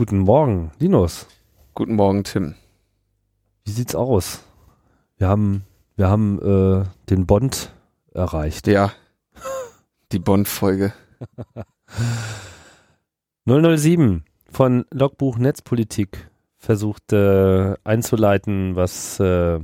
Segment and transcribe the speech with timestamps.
[0.00, 1.26] Guten Morgen, Linus.
[1.74, 2.54] Guten Morgen, Tim.
[3.66, 4.42] Wie sieht's aus?
[5.18, 7.70] Wir haben, wir haben äh, den Bond
[8.14, 8.66] erreicht.
[8.66, 8.92] Ja,
[10.10, 10.94] die Bond-Folge.
[13.44, 19.60] 007 von Logbuch Netzpolitik versucht äh, einzuleiten, was, äh,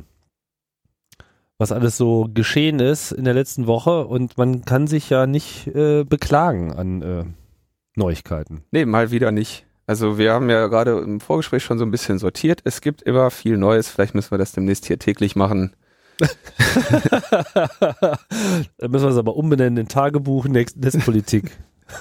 [1.57, 5.69] was alles so geschehen ist in der letzten Woche und man kann sich ja nicht
[5.69, 7.25] äh, beklagen an äh,
[7.95, 8.65] Neuigkeiten.
[8.71, 9.66] Nee, mal wieder nicht.
[9.87, 12.61] Also wir haben ja gerade im Vorgespräch schon so ein bisschen sortiert.
[12.65, 13.89] Es gibt immer viel Neues.
[13.89, 15.77] Vielleicht müssen wir das demnächst hier täglich machen.
[16.19, 16.29] da
[18.89, 21.53] müssen wir es aber umbenennen in Tagebuch Netzpolitik.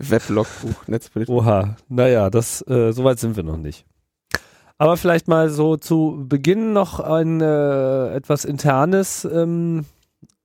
[0.00, 1.32] Weblogbuch Netzpolitik.
[1.32, 3.84] Oha, naja, das, äh, soweit sind wir noch nicht.
[4.78, 9.24] Aber vielleicht mal so zu Beginn noch ein äh, etwas internes.
[9.24, 9.84] Ähm,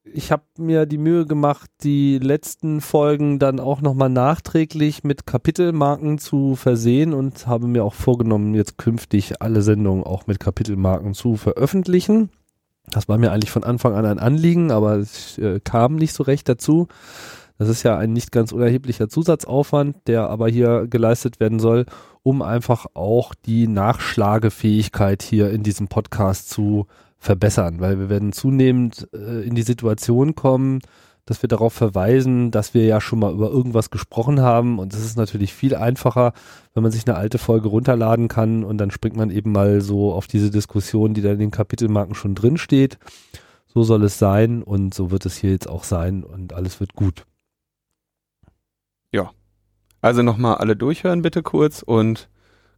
[0.03, 6.17] ich habe mir die Mühe gemacht, die letzten Folgen dann auch nochmal nachträglich mit Kapitelmarken
[6.17, 11.35] zu versehen und habe mir auch vorgenommen, jetzt künftig alle Sendungen auch mit Kapitelmarken zu
[11.35, 12.30] veröffentlichen.
[12.89, 16.23] Das war mir eigentlich von Anfang an ein Anliegen, aber es äh, kam nicht so
[16.23, 16.88] recht dazu.
[17.59, 21.86] Das ist ja ein nicht ganz unerheblicher Zusatzaufwand, der aber hier geleistet werden soll,
[22.23, 26.88] um einfach auch die Nachschlagefähigkeit hier in diesem Podcast zu
[27.22, 30.80] verbessern, weil wir werden zunehmend äh, in die Situation kommen,
[31.25, 35.05] dass wir darauf verweisen, dass wir ja schon mal über irgendwas gesprochen haben und es
[35.05, 36.33] ist natürlich viel einfacher,
[36.73, 40.14] wenn man sich eine alte Folge runterladen kann und dann springt man eben mal so
[40.14, 42.97] auf diese Diskussion, die da in den Kapitelmarken schon drin steht.
[43.67, 46.95] So soll es sein und so wird es hier jetzt auch sein und alles wird
[46.95, 47.25] gut.
[49.14, 49.30] Ja.
[50.02, 52.30] Also nochmal alle durchhören bitte kurz und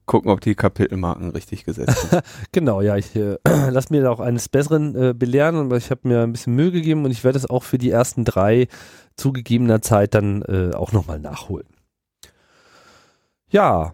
[0.06, 2.24] gucken, ob die Kapitelmarken richtig gesetzt sind.
[2.52, 3.38] genau, ja, ich äh,
[3.70, 6.72] lasse mir da auch eines Besseren äh, belehren, aber ich habe mir ein bisschen Mühe
[6.72, 8.68] gegeben und ich werde es auch für die ersten drei
[9.16, 11.68] zugegebener Zeit dann äh, auch nochmal nachholen.
[13.50, 13.94] Ja,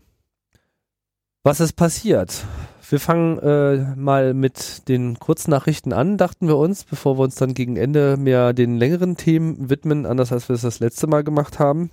[1.43, 2.45] was ist passiert?
[2.89, 7.53] Wir fangen äh, mal mit den Kurznachrichten an, dachten wir uns, bevor wir uns dann
[7.53, 11.59] gegen Ende mehr den längeren Themen widmen, anders als wir es das letzte Mal gemacht
[11.59, 11.92] haben.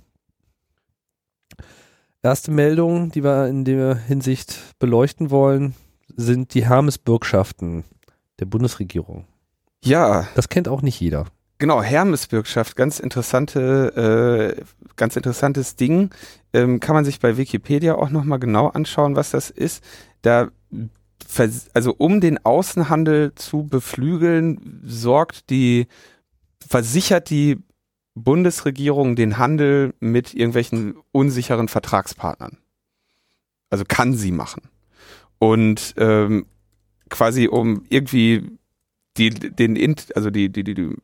[2.23, 5.75] Erste Meldung, die wir in der Hinsicht beleuchten wollen,
[6.15, 7.83] sind die Hermes-Bürgschaften
[8.39, 9.25] der Bundesregierung.
[9.83, 10.27] Ja.
[10.35, 11.25] Das kennt auch nicht jeder.
[11.59, 14.61] Genau, Hermes-Bürgschaft, ganz interessante, äh,
[14.95, 16.11] ganz interessantes Ding.
[16.53, 19.83] Ähm, kann man sich bei Wikipedia auch nochmal genau anschauen, was das ist.
[20.21, 20.49] Da
[21.73, 25.87] also um den Außenhandel zu beflügeln, sorgt die,
[26.65, 27.57] versichert die
[28.23, 32.57] Bundesregierung den Handel mit irgendwelchen unsicheren Vertragspartnern.
[33.69, 34.63] Also kann sie machen.
[35.39, 36.45] Und ähm,
[37.09, 38.57] quasi um irgendwie
[39.17, 40.95] die, den, also die, die, die, die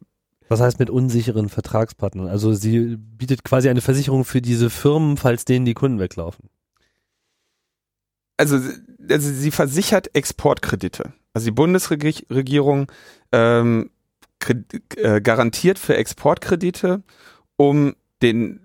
[0.49, 2.27] was heißt mit unsicheren Vertragspartnern?
[2.27, 6.49] Also sie bietet quasi eine Versicherung für diese Firmen, falls denen die Kunden weglaufen.
[8.37, 8.59] Also,
[9.09, 11.13] also sie versichert Exportkredite.
[11.33, 12.91] Also die Bundesregierung
[13.31, 13.89] ähm,
[14.49, 17.03] äh, garantiert für Exportkredite,
[17.57, 18.59] um den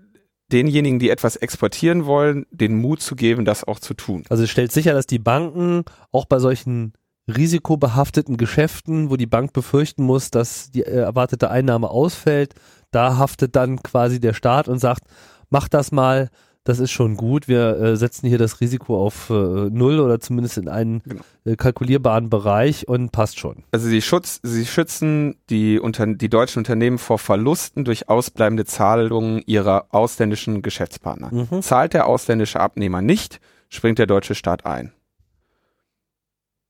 [0.51, 4.23] denjenigen, die etwas exportieren wollen, den Mut zu geben, das auch zu tun.
[4.29, 6.93] Also es stellt sicher, dass die Banken auch bei solchen
[7.27, 12.55] risikobehafteten Geschäften, wo die Bank befürchten muss, dass die äh, erwartete Einnahme ausfällt,
[12.91, 15.03] da haftet dann quasi der Staat und sagt,
[15.49, 16.29] mach das mal,
[16.63, 17.47] das ist schon gut.
[17.47, 21.21] Wir äh, setzen hier das Risiko auf äh, null oder zumindest in einen genau.
[21.45, 23.63] äh, kalkulierbaren Bereich und passt schon.
[23.71, 29.41] Also sie, schutz, sie schützen die, unter, die deutschen Unternehmen vor Verlusten durch ausbleibende Zahlungen
[29.45, 31.29] ihrer ausländischen Geschäftspartner.
[31.31, 31.61] Mhm.
[31.61, 33.39] Zahlt der ausländische Abnehmer nicht,
[33.69, 34.91] springt der deutsche Staat ein.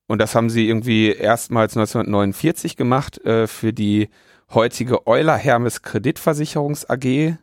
[0.07, 4.09] Und das haben sie irgendwie erstmals 1949 gemacht äh, für die
[4.53, 7.35] heutige Euler Hermes Kreditversicherungs AG.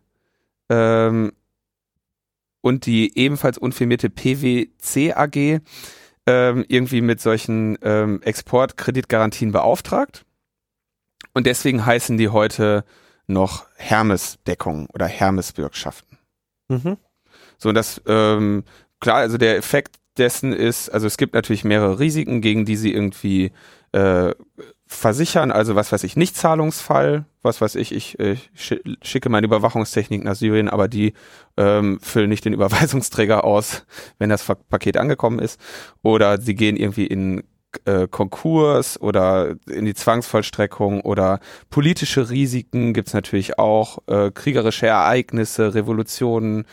[0.69, 1.33] Ähm,
[2.67, 5.61] und die ebenfalls unfirmierte PwC AG
[6.27, 10.25] ähm, irgendwie mit solchen ähm, Exportkreditgarantien beauftragt.
[11.33, 12.85] Und deswegen heißen die heute
[13.29, 16.19] noch Hermes-Deckung oder Hermes-Bürgschaften.
[16.67, 16.97] Mhm.
[17.57, 18.65] So, und das, ähm,
[18.99, 22.93] klar, also der Effekt dessen ist, also es gibt natürlich mehrere Risiken, gegen die sie
[22.93, 23.53] irgendwie
[23.93, 24.35] äh,
[24.87, 28.51] versichern, also was weiß ich, Nichtzahlungsfall, was weiß ich, ich, ich
[29.03, 31.13] schicke meine Überwachungstechnik nach Syrien, aber die
[31.57, 33.85] ähm, füllen nicht den Überweisungsträger aus,
[34.19, 35.61] wenn das Paket angekommen ist.
[36.03, 37.43] Oder sie gehen irgendwie in
[37.85, 45.75] äh, Konkurs oder in die Zwangsvollstreckung oder politische Risiken gibt's natürlich auch, äh, kriegerische Ereignisse,
[45.75, 46.65] Revolutionen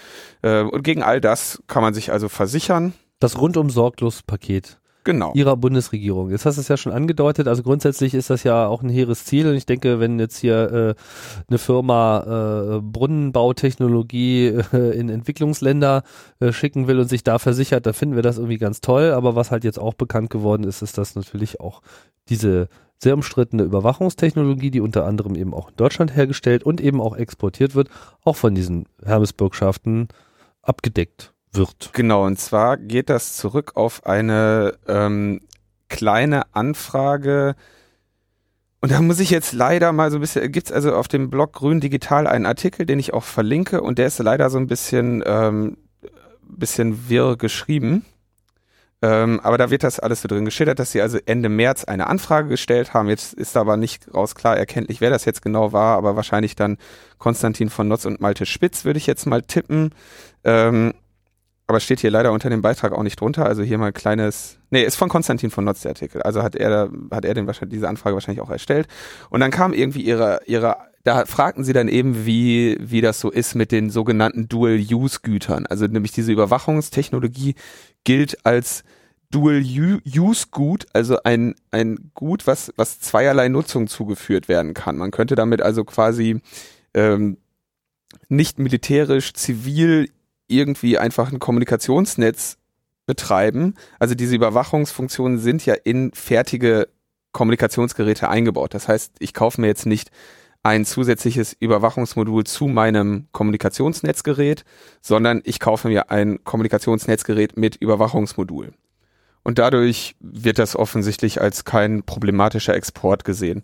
[0.43, 2.93] äh, und gegen all das kann man sich also versichern.
[3.19, 5.31] Das rundum sorglos Paket genau.
[5.33, 6.29] ihrer Bundesregierung.
[6.29, 9.25] Jetzt hast du es ja schon angedeutet, also grundsätzlich ist das ja auch ein hehres
[9.25, 10.95] Ziel und ich denke, wenn jetzt hier äh,
[11.47, 16.03] eine Firma äh, Brunnenbautechnologie äh, in Entwicklungsländer
[16.39, 19.35] äh, schicken will und sich da versichert, da finden wir das irgendwie ganz toll, aber
[19.35, 21.81] was halt jetzt auch bekannt geworden ist, ist, dass natürlich auch
[22.29, 22.69] diese
[23.01, 27.75] sehr umstrittene Überwachungstechnologie, die unter anderem eben auch in Deutschland hergestellt und eben auch exportiert
[27.75, 27.89] wird,
[28.23, 30.07] auch von diesen Hermes-Bürgschaften
[30.61, 31.91] abgedeckt wird.
[31.93, 35.41] Genau, und zwar geht das zurück auf eine ähm,
[35.89, 37.55] kleine Anfrage.
[38.81, 41.53] Und da muss ich jetzt leider mal so ein bisschen, gibt's also auf dem Blog
[41.53, 45.23] Grün Digital einen Artikel, den ich auch verlinke und der ist leider so ein bisschen,
[45.25, 45.77] ähm,
[46.41, 48.05] bisschen wirr geschrieben.
[49.01, 52.07] Ähm, aber da wird das alles so drin geschildert, dass sie also Ende März eine
[52.07, 53.09] Anfrage gestellt haben.
[53.09, 56.77] Jetzt ist aber nicht raus klar erkenntlich, wer das jetzt genau war, aber wahrscheinlich dann
[57.17, 59.93] Konstantin von Notz und Malte Spitz, würde ich jetzt mal tippen.
[60.45, 60.93] Ähm,
[61.73, 63.47] aber steht hier leider unter dem Beitrag auch nicht drunter.
[63.47, 66.21] Also hier mal ein kleines, nee, ist von Konstantin von Notz der Artikel.
[66.21, 68.87] Also hat er, hat er den wahrscheinlich, diese Anfrage wahrscheinlich auch erstellt.
[69.31, 73.31] Und dann kam irgendwie ihre, ihre, da fragten sie dann eben, wie, wie das so
[73.31, 75.65] ist mit den sogenannten Dual-Use-Gütern.
[75.65, 77.55] Also nämlich diese Überwachungstechnologie
[78.03, 78.83] gilt als
[79.31, 84.95] Dual-Use-Gut, also ein, ein Gut, was, was zweierlei Nutzung zugeführt werden kann.
[84.95, 86.39] Man könnte damit also quasi
[86.93, 87.37] ähm,
[88.29, 90.09] nicht militärisch, zivil
[90.55, 92.57] irgendwie einfach ein Kommunikationsnetz
[93.05, 93.75] betreiben.
[93.99, 96.87] Also diese Überwachungsfunktionen sind ja in fertige
[97.31, 98.73] Kommunikationsgeräte eingebaut.
[98.73, 100.11] Das heißt, ich kaufe mir jetzt nicht
[100.61, 104.63] ein zusätzliches Überwachungsmodul zu meinem Kommunikationsnetzgerät,
[105.01, 108.73] sondern ich kaufe mir ein Kommunikationsnetzgerät mit Überwachungsmodul.
[109.43, 113.63] Und dadurch wird das offensichtlich als kein problematischer Export gesehen.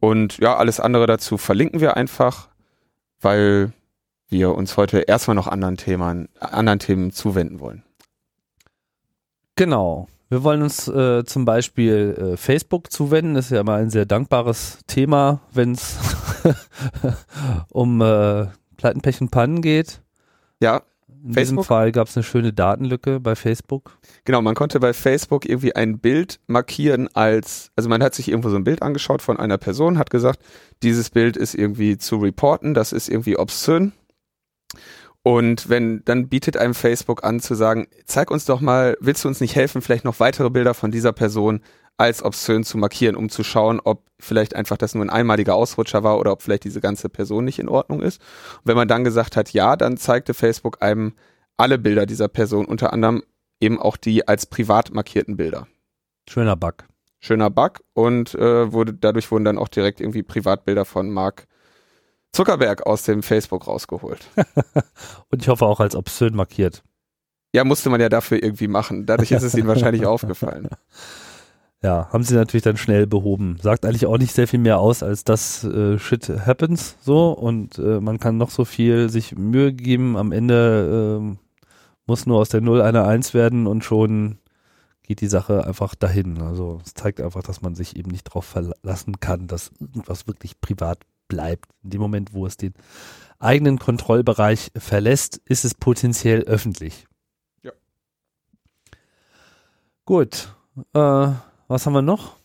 [0.00, 2.48] Und ja, alles andere dazu verlinken wir einfach,
[3.20, 3.72] weil
[4.30, 7.82] wir uns heute erstmal noch anderen Themen, anderen Themen zuwenden wollen.
[9.56, 10.08] Genau.
[10.28, 13.34] Wir wollen uns äh, zum Beispiel äh, Facebook zuwenden.
[13.34, 15.98] Das ist ja immer ein sehr dankbares Thema, wenn es
[17.70, 18.46] um äh,
[18.76, 20.00] Pleiten, Pech und Pannen geht.
[20.60, 20.82] Ja,
[21.22, 21.58] in Facebook?
[21.58, 23.98] diesem Fall gab es eine schöne Datenlücke bei Facebook.
[24.24, 28.48] Genau, man konnte bei Facebook irgendwie ein Bild markieren als, also man hat sich irgendwo
[28.48, 30.40] so ein Bild angeschaut von einer Person, hat gesagt,
[30.82, 33.92] dieses Bild ist irgendwie zu reporten, das ist irgendwie obszön.
[35.22, 39.28] Und wenn, dann bietet einem Facebook an zu sagen, zeig uns doch mal, willst du
[39.28, 41.60] uns nicht helfen, vielleicht noch weitere Bilder von dieser Person
[41.98, 46.02] als obszön zu markieren, um zu schauen, ob vielleicht einfach das nur ein einmaliger Ausrutscher
[46.02, 48.22] war oder ob vielleicht diese ganze Person nicht in Ordnung ist.
[48.60, 51.12] Und wenn man dann gesagt hat, ja, dann zeigte Facebook einem
[51.58, 53.22] alle Bilder dieser Person, unter anderem
[53.60, 55.66] eben auch die als privat markierten Bilder.
[56.26, 56.86] Schöner Bug.
[57.18, 61.46] Schöner Bug und äh, wurde, dadurch wurden dann auch direkt irgendwie Privatbilder von Mark
[62.32, 64.26] Zuckerberg aus dem Facebook rausgeholt.
[65.30, 66.82] und ich hoffe auch als obszön markiert.
[67.52, 69.06] Ja, musste man ja dafür irgendwie machen.
[69.06, 70.68] Dadurch ist es ihnen wahrscheinlich aufgefallen.
[71.82, 73.56] Ja, haben sie natürlich dann schnell behoben.
[73.60, 77.78] Sagt eigentlich auch nicht sehr viel mehr aus, als dass äh, Shit happens so und
[77.78, 80.16] äh, man kann noch so viel sich Mühe geben.
[80.16, 81.36] Am Ende äh,
[82.06, 84.38] muss nur aus der 0 eine 1 werden und schon
[85.02, 86.42] geht die Sache einfach dahin.
[86.42, 90.60] Also es zeigt einfach, dass man sich eben nicht darauf verlassen kann, dass irgendwas wirklich
[90.60, 90.98] privat
[91.30, 91.70] bleibt.
[91.82, 92.74] In dem Moment, wo es den
[93.38, 97.06] eigenen Kontrollbereich verlässt, ist es potenziell öffentlich.
[97.62, 97.72] Ja.
[100.04, 100.54] Gut.
[100.92, 101.28] Äh,
[101.68, 102.36] was haben wir noch?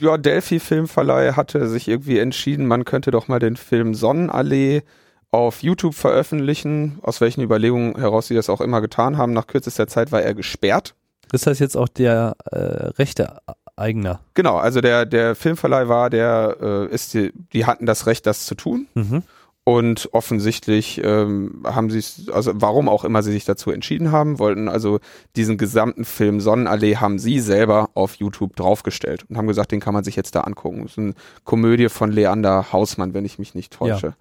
[0.00, 4.82] Ja, Delphi Filmverleih hatte sich irgendwie entschieden, man könnte doch mal den Film Sonnenallee
[5.30, 9.32] auf YouTube veröffentlichen, aus welchen Überlegungen heraus sie das auch immer getan haben.
[9.32, 10.94] Nach kürzester Zeit war er gesperrt.
[11.32, 12.56] Ist das jetzt auch der äh,
[12.96, 13.38] rechte
[13.78, 14.20] Eigner?
[14.34, 18.46] Genau, also der, der Filmverleih war, der äh, ist, die, die hatten das Recht, das
[18.46, 18.86] zu tun.
[18.94, 19.22] Mhm.
[19.68, 24.38] Und offensichtlich ähm, haben sie es, also warum auch immer sie sich dazu entschieden haben,
[24.38, 24.98] wollten also
[25.36, 29.92] diesen gesamten Film Sonnenallee haben sie selber auf YouTube draufgestellt und haben gesagt, den kann
[29.92, 30.84] man sich jetzt da angucken.
[30.84, 34.06] Das ist eine Komödie von Leander Hausmann, wenn ich mich nicht täusche.
[34.06, 34.14] Ja.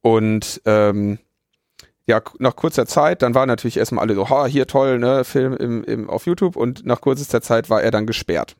[0.00, 1.18] Und ähm,
[2.06, 5.56] ja, nach kurzer Zeit, dann waren natürlich erstmal alle so, ha, hier toll, ne, Film
[5.56, 8.54] im, im, auf YouTube und nach kürzester Zeit war er dann gesperrt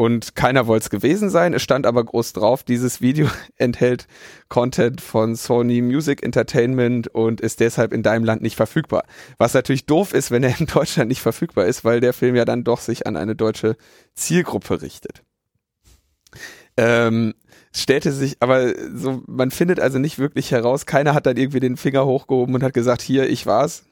[0.00, 1.52] und keiner wollte es gewesen sein.
[1.52, 4.06] Es stand aber groß drauf, dieses Video enthält
[4.48, 9.04] Content von Sony Music Entertainment und ist deshalb in deinem Land nicht verfügbar.
[9.36, 12.46] Was natürlich doof ist, wenn er in Deutschland nicht verfügbar ist, weil der Film ja
[12.46, 13.76] dann doch sich an eine deutsche
[14.14, 15.22] Zielgruppe richtet.
[16.78, 17.34] Ähm,
[17.76, 21.76] stellte sich, aber so, man findet also nicht wirklich heraus, keiner hat dann irgendwie den
[21.76, 23.84] Finger hochgehoben und hat gesagt, hier, ich war's.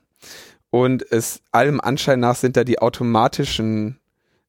[0.70, 3.97] Und es allem Anschein nach sind da die automatischen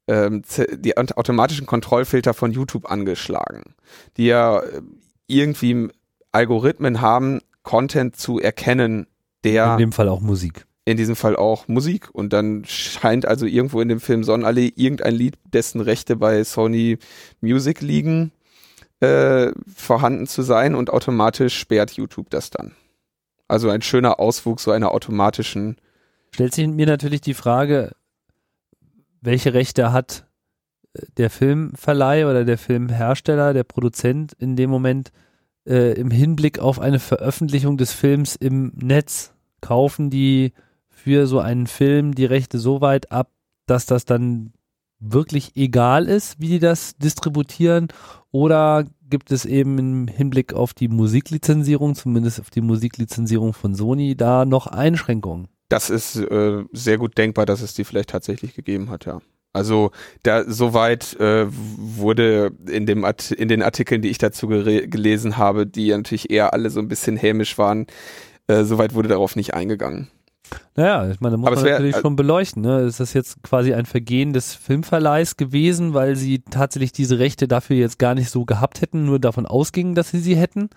[0.09, 3.75] ähm, die automatischen Kontrollfilter von YouTube angeschlagen,
[4.17, 4.81] die ja äh,
[5.27, 5.89] irgendwie
[6.31, 9.05] Algorithmen haben, Content zu erkennen,
[9.43, 10.65] der in dem Fall auch Musik.
[10.85, 12.09] in diesem Fall auch Musik.
[12.11, 16.97] Und dann scheint also irgendwo in dem Film Sonnenallee irgendein Lied, dessen Rechte bei Sony
[17.41, 18.31] Music liegen,
[19.01, 22.71] äh, vorhanden zu sein und automatisch sperrt YouTube das dann.
[23.47, 25.77] Also ein schöner Auswuchs so einer automatischen.
[26.31, 27.91] Stellt sich mir natürlich die Frage,
[29.21, 30.27] welche Rechte hat
[30.93, 35.11] äh, der Filmverleih oder der Filmhersteller, der Produzent in dem Moment
[35.65, 39.33] äh, im Hinblick auf eine Veröffentlichung des Films im Netz?
[39.61, 40.53] Kaufen die
[40.87, 43.31] für so einen Film die Rechte so weit ab,
[43.65, 44.53] dass das dann
[44.99, 47.87] wirklich egal ist, wie die das distributieren?
[48.31, 54.15] Oder gibt es eben im Hinblick auf die Musiklizenzierung, zumindest auf die Musiklizenzierung von Sony,
[54.15, 55.47] da noch Einschränkungen?
[55.69, 59.21] Das ist äh, sehr gut denkbar, dass es die vielleicht tatsächlich gegeben hat, ja.
[59.51, 65.37] Also da soweit äh, wurde in dem Art in den Artikeln, die ich dazu gelesen
[65.37, 67.87] habe, die ja natürlich eher alle so ein bisschen hämisch waren,
[68.47, 70.09] äh, soweit wurde darauf nicht eingegangen.
[70.75, 72.61] Naja, ich meine, da muss Aber man wär, natürlich äh, schon beleuchten.
[72.61, 72.81] Ne?
[72.81, 77.75] Ist das jetzt quasi ein Vergehen des Filmverleihs gewesen, weil sie tatsächlich diese Rechte dafür
[77.75, 80.69] jetzt gar nicht so gehabt hätten, nur davon ausgingen, dass sie sie hätten?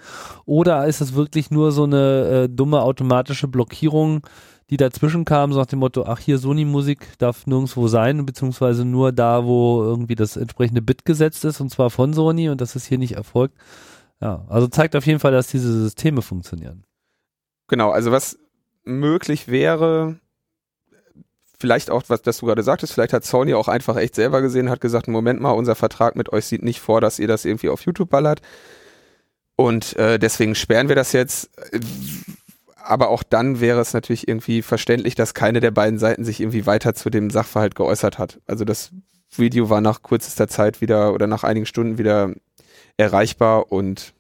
[0.45, 4.27] Oder ist das wirklich nur so eine äh, dumme automatische Blockierung,
[4.73, 9.13] die dazwischen kam, so nach dem Motto, ach hier Sony-Musik darf nirgendwo sein, beziehungsweise nur
[9.13, 12.87] da, wo irgendwie das entsprechende Bit gesetzt ist, und zwar von Sony, und das ist
[12.87, 13.55] hier nicht erfolgt.
[14.23, 16.85] Ja, also zeigt auf jeden Fall, dass diese Systeme funktionieren.
[17.69, 18.39] Genau, also was
[18.83, 20.19] möglich wäre,
[21.59, 24.71] vielleicht auch, was das du gerade sagtest, vielleicht hat Sony auch einfach echt selber gesehen,
[24.71, 27.69] hat gesagt, Moment mal, unser Vertrag mit euch sieht nicht vor, dass ihr das irgendwie
[27.69, 28.41] auf YouTube ballert.
[29.55, 31.51] Und äh, deswegen sperren wir das jetzt.
[32.85, 36.67] Aber auch dann wäre es natürlich irgendwie verständlich, dass keine der beiden Seiten sich irgendwie
[36.67, 38.41] weiter zu dem Sachverhalt geäußert hat.
[38.47, 38.91] Also das
[39.31, 42.33] Video war nach kürzester Zeit wieder oder nach einigen Stunden wieder
[42.97, 44.13] erreichbar und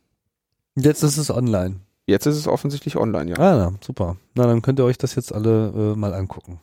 [0.76, 1.76] jetzt ist es online.
[2.06, 3.36] Jetzt ist es offensichtlich online, ja.
[3.36, 4.16] Ah, na, super.
[4.34, 6.60] Na, dann könnt ihr euch das jetzt alle äh, mal angucken.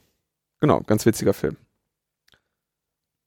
[0.60, 1.56] Genau, ganz witziger Film.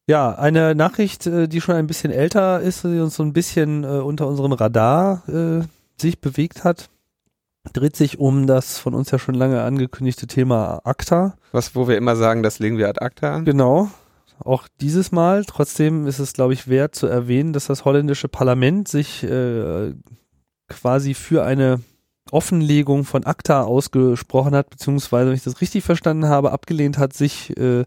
[0.07, 3.85] Ja, eine Nachricht, äh, die schon ein bisschen älter ist, die uns so ein bisschen
[3.85, 5.64] äh, unter unserem Radar äh,
[6.00, 6.91] sich bewegt hat,
[7.73, 11.37] dreht sich um das von uns ja schon lange angekündigte Thema ACTA.
[11.52, 13.45] Was, wo wir immer sagen, das legen wir ad ACTA an.
[13.45, 13.90] Genau.
[14.40, 15.45] Auch dieses Mal.
[15.45, 19.95] Trotzdem ist es, glaube ich, wert zu erwähnen, dass das holländische Parlament sich äh,
[20.69, 21.81] quasi für eine
[22.31, 27.57] Offenlegung von ACTA ausgesprochen hat, beziehungsweise, wenn ich das richtig verstanden habe, abgelehnt hat, sich
[27.57, 27.85] äh,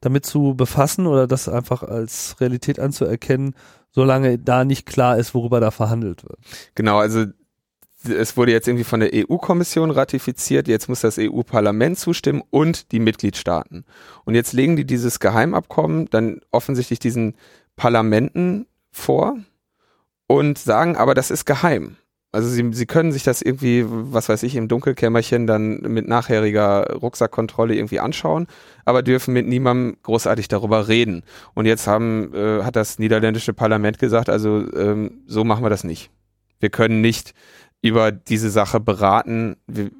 [0.00, 3.54] damit zu befassen oder das einfach als Realität anzuerkennen,
[3.90, 6.38] solange da nicht klar ist, worüber da verhandelt wird.
[6.74, 7.26] Genau, also
[8.04, 13.00] es wurde jetzt irgendwie von der EU-Kommission ratifiziert, jetzt muss das EU-Parlament zustimmen und die
[13.00, 13.84] Mitgliedstaaten.
[14.24, 17.34] Und jetzt legen die dieses Geheimabkommen dann offensichtlich diesen
[17.76, 19.36] Parlamenten vor
[20.26, 21.96] und sagen, aber das ist geheim.
[22.30, 26.92] Also sie, sie können sich das irgendwie, was weiß ich, im Dunkelkämmerchen dann mit nachheriger
[26.92, 28.46] Rucksackkontrolle irgendwie anschauen,
[28.84, 31.22] aber dürfen mit niemandem großartig darüber reden.
[31.54, 35.84] Und jetzt haben, äh, hat das niederländische Parlament gesagt, also ähm, so machen wir das
[35.84, 36.10] nicht.
[36.60, 37.32] Wir können nicht
[37.82, 39.56] über diese Sache beraten.
[39.66, 39.90] Wir,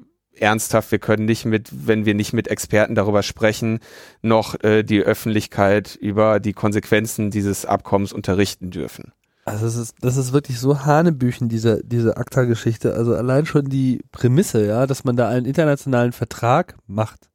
[0.41, 3.79] ernsthaft, wir können nicht mit, wenn wir nicht mit Experten darüber sprechen,
[4.21, 9.11] noch äh, die Öffentlichkeit über die Konsequenzen dieses Abkommens unterrichten dürfen.
[9.45, 12.93] Also das ist, das ist wirklich so Hanebüchen, diese, diese ACTA-Geschichte.
[12.93, 17.29] Also allein schon die Prämisse, ja, dass man da einen internationalen Vertrag macht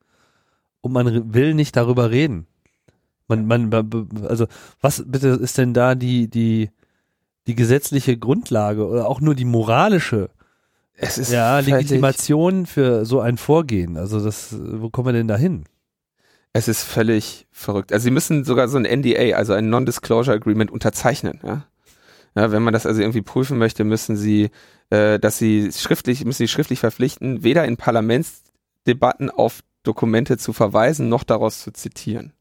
[0.81, 2.47] und man will nicht darüber reden.
[3.27, 3.71] Man, man,
[4.29, 4.47] also
[4.81, 6.71] was bitte ist denn da die, die,
[7.47, 10.31] die gesetzliche Grundlage oder auch nur die moralische
[11.09, 13.97] es ist ja, Legitimation für so ein Vorgehen?
[13.97, 15.65] Also das, wo kommen wir denn da hin?
[16.53, 17.93] Es ist völlig verrückt.
[17.93, 21.67] Also sie müssen sogar so ein NDA, also ein Non-Disclosure Agreement unterzeichnen, ja.
[22.37, 24.51] Ja, wenn man das also irgendwie prüfen möchte, müssen sie,
[24.91, 31.09] äh, dass sie schriftlich, müssen sie schriftlich verpflichten, weder in Parlamentsdebatten auf Dokumente zu verweisen,
[31.09, 32.33] noch daraus zu zitieren.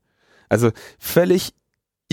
[0.50, 1.54] Also völlig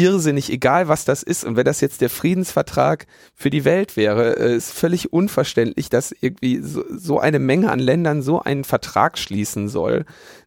[0.00, 1.44] irrsinnig, egal was das ist.
[1.44, 6.12] Und wenn das jetzt der Friedensvertrag für die Welt wäre, äh, ist völlig unverständlich, dass
[6.12, 10.04] irgendwie so, so eine Menge an Ländern so einen Vertrag schließen soll,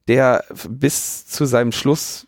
[0.07, 2.27] der bis zu seinem Schluss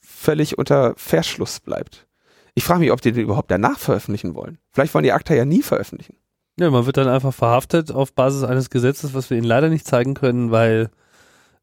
[0.00, 2.06] völlig unter Verschluss bleibt.
[2.54, 4.58] Ich frage mich, ob die den überhaupt danach veröffentlichen wollen.
[4.72, 6.16] Vielleicht wollen die Akta ja nie veröffentlichen.
[6.58, 9.86] Ja, man wird dann einfach verhaftet auf Basis eines Gesetzes, was wir ihnen leider nicht
[9.86, 10.90] zeigen können, weil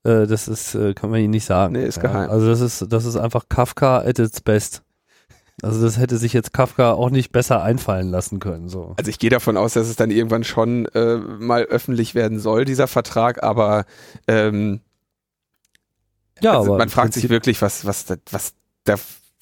[0.04, 1.74] äh, das ist, äh, kann man ihnen nicht sagen.
[1.74, 2.30] Nee, ist ja, geheim.
[2.30, 4.84] Also das ist, das ist einfach Kafka at its best.
[5.62, 8.70] Also das hätte sich jetzt Kafka auch nicht besser einfallen lassen können.
[8.70, 8.94] So.
[8.98, 12.66] Also ich gehe davon aus, dass es dann irgendwann schon äh, mal öffentlich werden soll,
[12.66, 13.86] dieser Vertrag, aber
[14.28, 14.82] ähm,
[16.42, 18.54] ja, also aber man fragt sich wirklich, was, was, was
[18.86, 18.96] da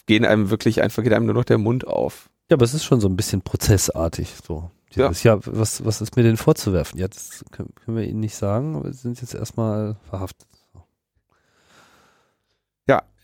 [0.07, 2.29] gehen einem wirklich einfach, geht einem nur noch der Mund auf.
[2.49, 4.71] Ja, aber es ist schon so ein bisschen prozessartig, so.
[4.95, 5.35] Dieses, ja.
[5.35, 6.97] ja, was, was ist mir denn vorzuwerfen?
[6.97, 10.47] Ja, das können, können wir Ihnen nicht sagen, aber Sie sind jetzt erstmal verhaftet.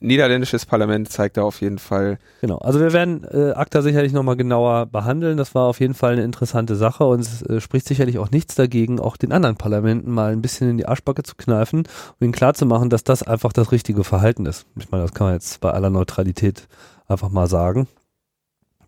[0.03, 2.19] Niederländisches Parlament zeigt da auf jeden Fall.
[2.41, 5.37] Genau, also wir werden äh, ACTA sicherlich nochmal genauer behandeln.
[5.37, 8.55] Das war auf jeden Fall eine interessante Sache und es äh, spricht sicherlich auch nichts
[8.55, 12.33] dagegen, auch den anderen Parlamenten mal ein bisschen in die Arschbacke zu kneifen und ihnen
[12.33, 14.65] klarzumachen, dass das einfach das richtige Verhalten ist.
[14.77, 16.67] Ich meine, das kann man jetzt bei aller Neutralität
[17.07, 17.87] einfach mal sagen.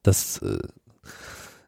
[0.03, 0.59] Das äh,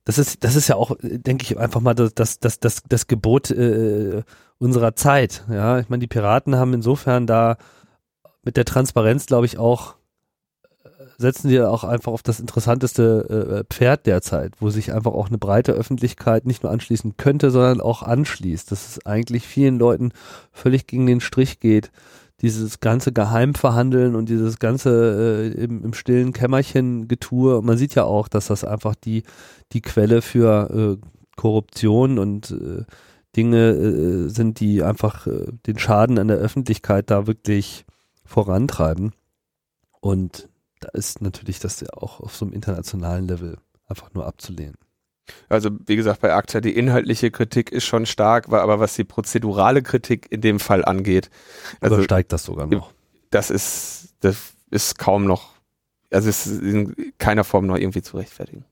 [0.08, 3.08] das ist, das ist ja auch, denke ich, einfach mal das, das, das, das, das
[3.08, 4.24] Gebot äh,
[4.58, 5.44] unserer Zeit.
[5.50, 7.58] Ja, ich meine, die Piraten haben insofern da
[8.48, 9.96] mit der Transparenz, glaube ich, auch
[10.86, 15.28] äh, setzen die auch einfach auf das interessanteste äh, Pferd derzeit, wo sich einfach auch
[15.28, 18.72] eine breite Öffentlichkeit nicht nur anschließen könnte, sondern auch anschließt.
[18.72, 20.14] Dass es eigentlich vielen Leuten
[20.54, 21.92] völlig gegen den Strich geht,
[22.40, 27.62] dieses ganze Geheimverhandeln und dieses ganze äh, im, im stillen Kämmerchen Getue.
[27.62, 29.24] Man sieht ja auch, dass das einfach die,
[29.74, 32.86] die Quelle für äh, Korruption und äh,
[33.36, 35.28] Dinge äh, sind, die einfach
[35.66, 37.84] den Schaden an der Öffentlichkeit da wirklich
[38.28, 39.14] vorantreiben.
[40.00, 43.58] Und da ist natürlich das ja auch auf so einem internationalen Level
[43.88, 44.76] einfach nur abzulehnen.
[45.50, 49.82] Also wie gesagt, bei ACTA die inhaltliche Kritik ist schon stark, aber was die prozedurale
[49.82, 51.30] Kritik in dem Fall angeht,
[51.82, 52.94] also steigt das sogar noch.
[53.30, 55.52] Das ist, das ist kaum noch,
[56.12, 58.64] also es ist in keiner Form noch irgendwie zu rechtfertigen.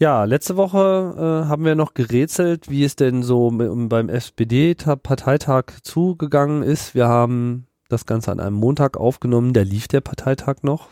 [0.00, 6.62] Ja, letzte Woche äh, haben wir noch gerätselt, wie es denn so beim SPD-Parteitag zugegangen
[6.62, 6.94] ist.
[6.94, 10.88] Wir haben das Ganze an einem Montag aufgenommen, da lief der Parteitag noch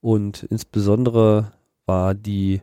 [0.00, 1.52] und insbesondere
[1.86, 2.60] war die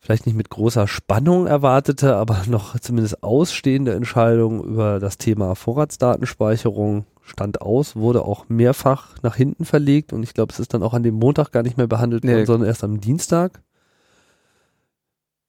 [0.00, 7.06] vielleicht nicht mit großer Spannung erwartete, aber noch zumindest ausstehende Entscheidung über das Thema Vorratsdatenspeicherung
[7.22, 10.94] stand aus, wurde auch mehrfach nach hinten verlegt und ich glaube, es ist dann auch
[10.94, 13.62] an dem Montag gar nicht mehr behandelt worden, sondern erst am Dienstag.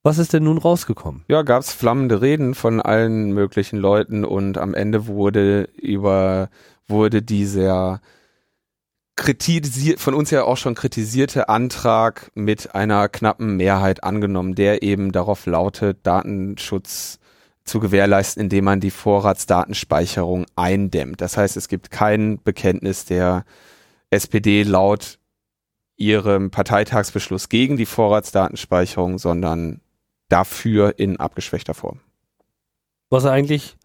[0.06, 1.24] Was ist denn nun rausgekommen?
[1.30, 6.50] Ja, gab es flammende Reden von allen möglichen Leuten und am Ende wurde über
[6.88, 8.02] wurde dieser
[9.16, 15.12] kritisiert, von uns ja auch schon kritisierte Antrag mit einer knappen Mehrheit angenommen, der eben
[15.12, 17.20] darauf lautet, Datenschutz
[17.63, 21.22] zu gewährleisten, indem man die Vorratsdatenspeicherung eindämmt.
[21.22, 23.46] Das heißt, es gibt kein Bekenntnis der
[24.10, 25.20] SPD laut
[25.96, 29.81] ihrem Parteitagsbeschluss gegen die Vorratsdatenspeicherung, sondern
[30.27, 32.00] dafür in abgeschwächter Form.
[33.10, 33.77] Was eigentlich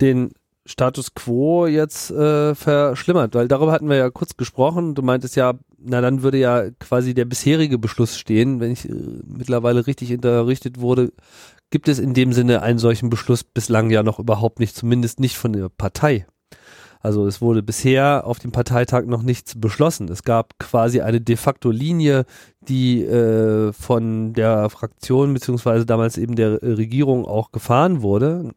[0.00, 0.32] den
[0.72, 4.94] Status quo jetzt äh, verschlimmert, weil darüber hatten wir ja kurz gesprochen.
[4.94, 8.92] Du meintest ja, na dann würde ja quasi der bisherige Beschluss stehen, wenn ich äh,
[9.26, 11.12] mittlerweile richtig unterrichtet wurde,
[11.70, 15.36] gibt es in dem Sinne einen solchen Beschluss bislang ja noch überhaupt nicht, zumindest nicht
[15.36, 16.26] von der Partei.
[17.00, 20.08] Also es wurde bisher auf dem Parteitag noch nichts beschlossen.
[20.08, 22.24] Es gab quasi eine de facto Linie,
[22.60, 28.52] die äh, von der Fraktion beziehungsweise damals eben der Regierung auch gefahren wurde,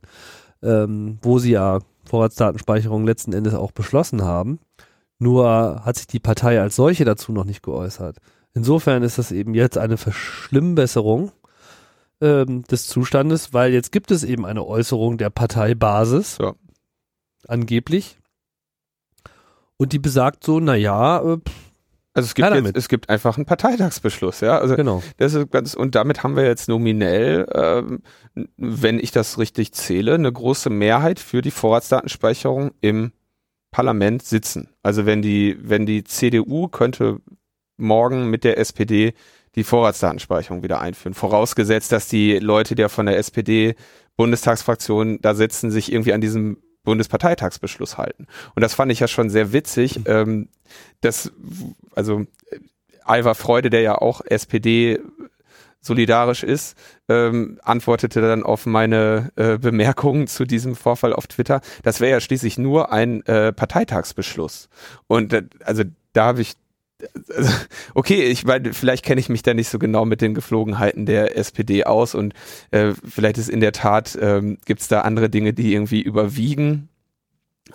[0.61, 4.59] ähm, wo sie ja Vorratsdatenspeicherung letzten Endes auch beschlossen haben.
[5.17, 8.17] Nur hat sich die Partei als solche dazu noch nicht geäußert.
[8.53, 11.31] Insofern ist das eben jetzt eine Verschlimmbesserung
[12.21, 16.53] ähm, des Zustandes, weil jetzt gibt es eben eine Äußerung der Parteibasis, ja.
[17.47, 18.17] angeblich.
[19.77, 21.37] Und die besagt so, naja, äh,
[22.15, 24.57] also es gibt, jetzt, es gibt einfach einen Parteitagsbeschluss, ja.
[24.57, 25.03] Also genau.
[25.17, 28.01] Das ist ganz, und damit haben wir jetzt nominell, ähm,
[28.55, 33.11] wenn ich das richtig zähle, eine große Mehrheit für die Vorratsdatenspeicherung im
[33.69, 34.69] Parlament sitzen.
[34.81, 37.19] Also wenn die, wenn die CDU könnte
[37.75, 39.13] morgen mit der SPD
[39.55, 41.13] die Vorratsdatenspeicherung wieder einführen.
[41.13, 43.75] Vorausgesetzt, dass die Leute, die ja von der SPD
[44.15, 48.27] Bundestagsfraktion da sitzen, sich irgendwie an diesem Bundesparteitagsbeschluss halten.
[48.55, 50.47] Und das fand ich ja schon sehr witzig, ähm,
[51.01, 51.31] dass,
[51.95, 52.59] also äh,
[53.03, 54.99] Alva Freude, der ja auch SPD
[55.85, 56.75] solidarisch ist,
[57.07, 61.61] ähm, antwortete dann auf meine äh, Bemerkungen zu diesem Vorfall auf Twitter.
[61.83, 64.69] Das wäre ja schließlich nur ein äh, Parteitagsbeschluss.
[65.07, 66.53] Und äh, also da habe ich
[67.93, 71.37] okay, ich meine, vielleicht kenne ich mich da nicht so genau mit den Geflogenheiten der
[71.37, 72.33] SPD aus und
[72.71, 76.89] äh, vielleicht ist in der Tat, ähm, gibt es da andere Dinge, die irgendwie überwiegen.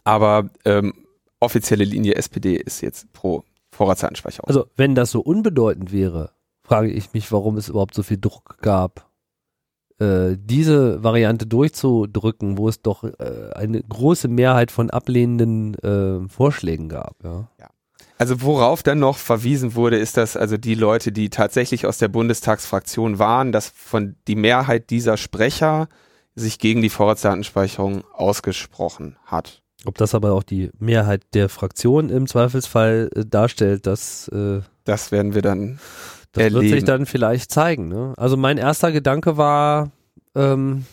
[0.04, 0.94] Aber ähm,
[1.40, 4.48] offizielle Linie SPD ist jetzt pro Vorratsdatenspeicherung.
[4.48, 8.58] Also wenn das so unbedeutend wäre, frage ich mich, warum es überhaupt so viel Druck
[8.60, 9.10] gab,
[9.98, 16.88] äh, diese Variante durchzudrücken, wo es doch äh, eine große Mehrheit von ablehnenden äh, Vorschlägen
[16.88, 17.16] gab.
[17.22, 17.48] Ja.
[17.58, 17.68] ja.
[18.20, 22.08] Also worauf dann noch verwiesen wurde, ist, dass also die Leute, die tatsächlich aus der
[22.08, 25.88] Bundestagsfraktion waren, dass von die Mehrheit dieser Sprecher
[26.34, 29.62] sich gegen die Vorratsdatenspeicherung ausgesprochen hat.
[29.86, 35.12] Ob das aber auch die Mehrheit der Fraktion im Zweifelsfall äh, darstellt, das äh, das
[35.12, 35.80] werden wir dann
[36.32, 36.60] das erleben.
[36.60, 37.88] wird sich dann vielleicht zeigen.
[37.88, 38.12] Ne?
[38.18, 39.92] Also mein erster Gedanke war,
[40.34, 40.84] ähm,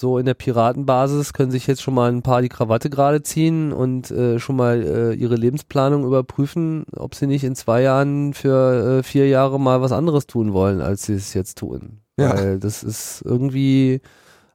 [0.00, 3.72] so in der Piratenbasis können sich jetzt schon mal ein paar die Krawatte gerade ziehen
[3.72, 8.98] und äh, schon mal äh, ihre Lebensplanung überprüfen, ob sie nicht in zwei Jahren für
[8.98, 12.00] äh, vier Jahre mal was anderes tun wollen, als sie es jetzt tun.
[12.16, 12.36] Ja.
[12.36, 14.00] Weil das ist irgendwie,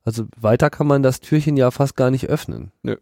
[0.06, 2.72] also weiter kann man das Türchen ja fast gar nicht öffnen.
[2.82, 2.96] Nö.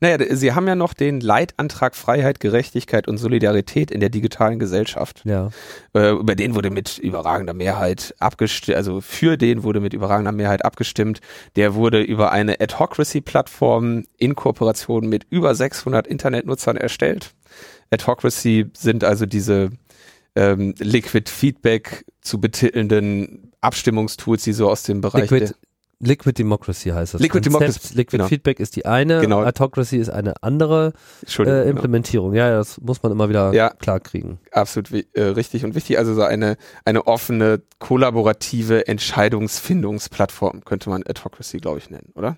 [0.00, 5.22] Naja, sie haben ja noch den Leitantrag Freiheit, Gerechtigkeit und Solidarität in der digitalen Gesellschaft.
[5.24, 5.50] Ja.
[5.94, 10.64] Äh, über den wurde mit überragender Mehrheit abgestimmt, also für den wurde mit überragender Mehrheit
[10.64, 11.20] abgestimmt.
[11.56, 17.32] Der wurde über eine Adhocracy-Plattform in Kooperation mit über 600 Internetnutzern erstellt.
[17.90, 19.70] Adhocracy sind also diese
[20.34, 25.54] ähm, Liquid Feedback zu betitelnden Abstimmungstools, die so aus dem Bereich Liquid
[26.04, 27.20] Liquid Democracy heißt das.
[27.20, 27.62] Liquid Konzept.
[27.62, 27.94] Democracy.
[27.94, 28.28] Liquid genau.
[28.28, 29.44] Feedback ist die eine, genau.
[29.44, 31.62] Autocracy ist eine andere äh, genau.
[31.62, 32.32] Implementierung.
[32.32, 32.44] Genau.
[32.44, 34.40] Ja, das muss man immer wieder ja, klar kriegen.
[34.50, 35.98] Absolut äh, richtig und wichtig.
[35.98, 42.36] Also so eine, eine offene, kollaborative Entscheidungsfindungsplattform könnte man Autocracy, glaube ich, nennen, oder?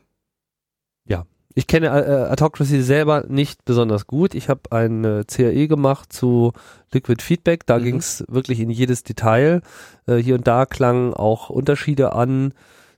[1.06, 1.24] Ja.
[1.54, 4.34] Ich kenne äh, Autocracy selber nicht besonders gut.
[4.34, 6.52] Ich habe ein äh, CAE gemacht zu
[6.92, 7.64] Liquid Feedback.
[7.64, 7.84] Da mhm.
[7.84, 9.62] ging es wirklich in jedes Detail.
[10.06, 12.52] Äh, hier und da klangen auch Unterschiede an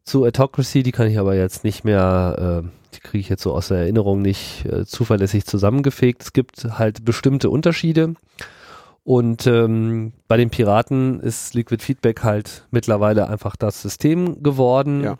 [0.06, 3.52] zu Autocracy, die kann ich aber jetzt nicht mehr, äh, die kriege ich jetzt so
[3.52, 6.22] aus der Erinnerung nicht äh, zuverlässig zusammengefegt.
[6.22, 8.14] Es gibt halt bestimmte Unterschiede.
[9.02, 15.16] Und ähm, bei den Piraten ist Liquid Feedback halt mittlerweile einfach das System geworden ja.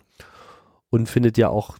[0.90, 1.77] und findet ja auch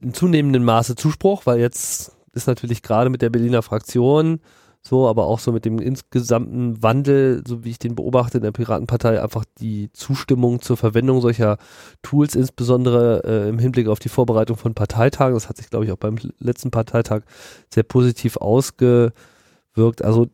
[0.00, 4.40] in zunehmendem Maße Zuspruch, weil jetzt ist natürlich gerade mit der Berliner Fraktion
[4.86, 8.52] so, aber auch so mit dem insgesamten Wandel, so wie ich den beobachte in der
[8.52, 11.58] Piratenpartei, einfach die Zustimmung zur Verwendung solcher
[12.02, 15.34] Tools, insbesondere äh, im Hinblick auf die Vorbereitung von Parteitagen.
[15.34, 17.22] Das hat sich, glaube ich, auch beim letzten Parteitag
[17.68, 20.02] sehr positiv ausgewirkt.
[20.02, 20.28] Also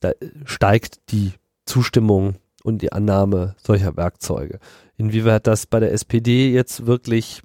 [0.00, 0.12] da
[0.44, 1.32] steigt die
[1.64, 4.58] Zustimmung und die Annahme solcher Werkzeuge.
[4.98, 7.42] Inwieweit das bei der SPD jetzt wirklich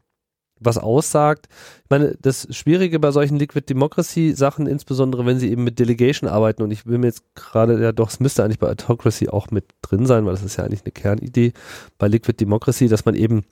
[0.60, 1.48] was aussagt.
[1.84, 6.30] Ich meine, das Schwierige bei solchen Liquid Democracy Sachen, insbesondere wenn sie eben mit Delegation
[6.30, 9.52] arbeiten, und ich will mir jetzt gerade, ja doch, es müsste eigentlich bei Autocracy auch
[9.52, 11.54] mit drin sein, weil das ist ja eigentlich eine Kernidee
[11.98, 13.44] bei Liquid Democracy, dass man eben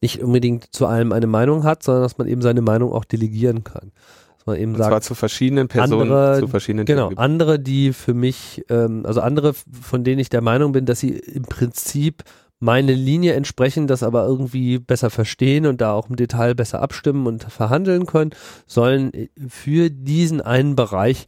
[0.00, 3.64] nicht unbedingt zu allem eine Meinung hat, sondern dass man eben seine Meinung auch delegieren
[3.64, 3.92] kann.
[4.36, 7.18] Dass man eben und sagt, zwar zu verschiedenen Personen, andere, zu verschiedenen Genau, Themen.
[7.18, 11.10] andere, die für mich, ähm, also andere, von denen ich der Meinung bin, dass sie
[11.10, 12.24] im Prinzip
[12.60, 17.26] meine Linie entsprechen, das aber irgendwie besser verstehen und da auch im Detail besser abstimmen
[17.26, 18.30] und verhandeln können,
[18.66, 19.10] sollen
[19.48, 21.26] für diesen einen Bereich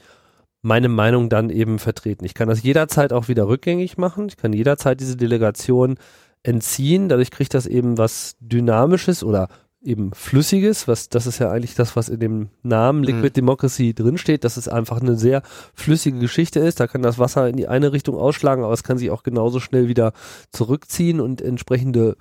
[0.61, 2.25] meine Meinung dann eben vertreten.
[2.25, 4.29] Ich kann das jederzeit auch wieder rückgängig machen.
[4.29, 5.97] Ich kann jederzeit diese Delegation
[6.43, 7.09] entziehen.
[7.09, 9.49] Dadurch kriegt das eben was Dynamisches oder
[9.83, 13.03] eben Flüssiges, was das ist ja eigentlich das, was in dem Namen.
[13.03, 13.47] Liquid mhm.
[13.47, 15.43] Democracy drinsteht, dass es einfach eine sehr
[15.75, 16.81] flüssige Geschichte ist.
[16.81, 19.61] Da kann das Wasser in die eine Richtung ausschlagen, aber es kann sich auch genauso
[19.61, 20.13] schnell wieder
[20.51, 22.17] zurückziehen und entsprechende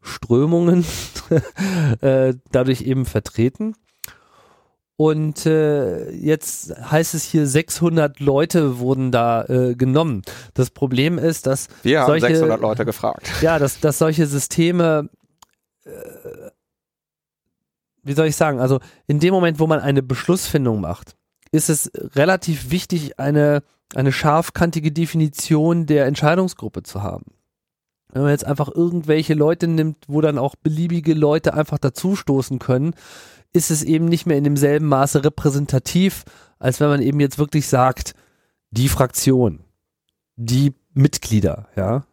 [0.00, 0.84] Strömungen
[2.00, 3.74] äh, dadurch eben vertreten.
[4.96, 10.22] Und äh, jetzt heißt es hier, 600 Leute wurden da äh, genommen.
[10.54, 13.28] Das Problem ist, dass wir haben solche, 600 Leute gefragt.
[13.42, 15.10] Ja, dass, dass solche Systeme
[15.84, 15.90] äh,
[18.04, 21.16] wie soll ich sagen, also in dem Moment, wo man eine Beschlussfindung macht,
[21.50, 23.62] ist es relativ wichtig, eine,
[23.94, 27.26] eine scharfkantige Definition der Entscheidungsgruppe zu haben.
[28.12, 32.94] Wenn man jetzt einfach irgendwelche Leute nimmt, wo dann auch beliebige Leute einfach dazustoßen können,
[33.52, 36.24] ist es eben nicht mehr in demselben Maße repräsentativ,
[36.58, 38.14] als wenn man eben jetzt wirklich sagt,
[38.70, 39.60] die Fraktion,
[40.36, 42.04] die Mitglieder, ja.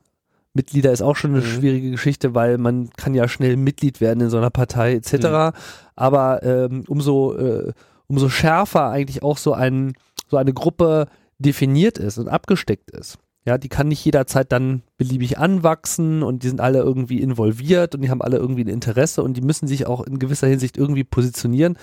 [0.54, 1.50] Mitglieder ist auch schon eine mhm.
[1.50, 5.14] schwierige Geschichte, weil man kann ja schnell Mitglied werden in so einer Partei etc.
[5.14, 5.52] Mhm.
[5.96, 7.74] Aber ähm, umso äh,
[8.08, 9.94] umso schärfer eigentlich auch so ein
[10.28, 11.08] so eine Gruppe
[11.40, 13.18] definiert ist und abgesteckt ist.
[13.46, 18.02] Ja, die kann nicht jederzeit dann beliebig anwachsen und die sind alle irgendwie involviert und
[18.02, 21.04] die haben alle irgendwie ein Interesse und die müssen sich auch in gewisser Hinsicht irgendwie
[21.04, 21.78] positionieren.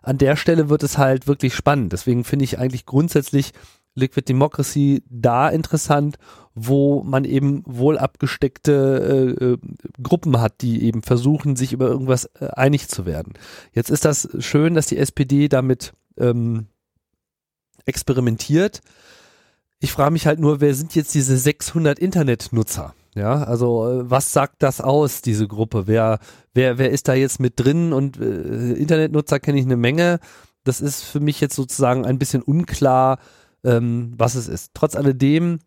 [0.00, 1.92] An der Stelle wird es halt wirklich spannend.
[1.92, 3.52] Deswegen finde ich eigentlich grundsätzlich
[3.94, 6.16] Liquid Democracy da interessant,
[6.54, 9.58] wo man eben wohl abgesteckte äh, äh,
[10.02, 13.34] Gruppen hat, die eben versuchen, sich über irgendwas äh, einig zu werden.
[13.72, 16.66] Jetzt ist das schön, dass die SPD damit ähm,
[17.86, 18.80] experimentiert.
[19.80, 22.94] Ich frage mich halt nur, wer sind jetzt diese 600 Internetnutzer?
[23.14, 25.86] Ja, also äh, was sagt das aus, diese Gruppe?
[25.86, 26.18] Wer,
[26.52, 27.92] wer, wer ist da jetzt mit drin?
[27.92, 30.20] Und äh, Internetnutzer kenne ich eine Menge.
[30.64, 33.18] Das ist für mich jetzt sozusagen ein bisschen unklar,
[33.64, 34.72] ähm, was es ist.
[34.74, 35.58] Trotz alledem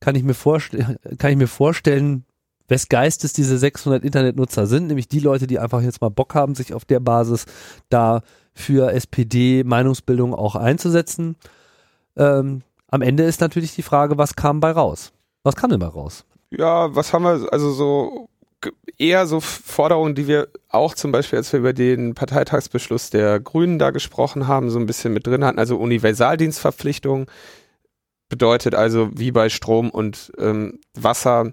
[0.00, 2.24] kann ich mir, vorstellen, kann ich mir vorstellen,
[2.68, 6.54] wes Geistes diese 600 Internetnutzer sind, nämlich die Leute, die einfach jetzt mal Bock haben,
[6.54, 7.44] sich auf der Basis
[7.88, 8.22] da
[8.54, 11.36] für SPD-Meinungsbildung auch einzusetzen.
[12.16, 15.12] Ähm, am Ende ist natürlich die Frage, was kam bei raus?
[15.42, 16.24] Was kam denn bei raus?
[16.50, 18.28] Ja, was haben wir, also so
[18.98, 23.78] eher so Forderungen, die wir auch zum Beispiel, als wir über den Parteitagsbeschluss der Grünen
[23.78, 25.58] da gesprochen haben, so ein bisschen mit drin hatten.
[25.58, 27.30] Also Universaldienstverpflichtung
[28.28, 31.52] bedeutet also wie bei Strom und ähm, Wasser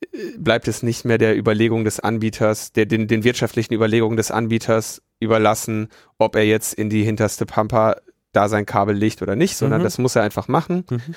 [0.00, 4.30] äh, bleibt es nicht mehr der Überlegung des Anbieters, der den, den wirtschaftlichen Überlegungen des
[4.30, 5.88] Anbieters überlassen,
[6.18, 7.96] ob er jetzt in die hinterste Pampa
[8.32, 9.84] da sein Kabel legt oder nicht, sondern mhm.
[9.84, 10.84] das muss er einfach machen.
[10.90, 11.14] Mhm.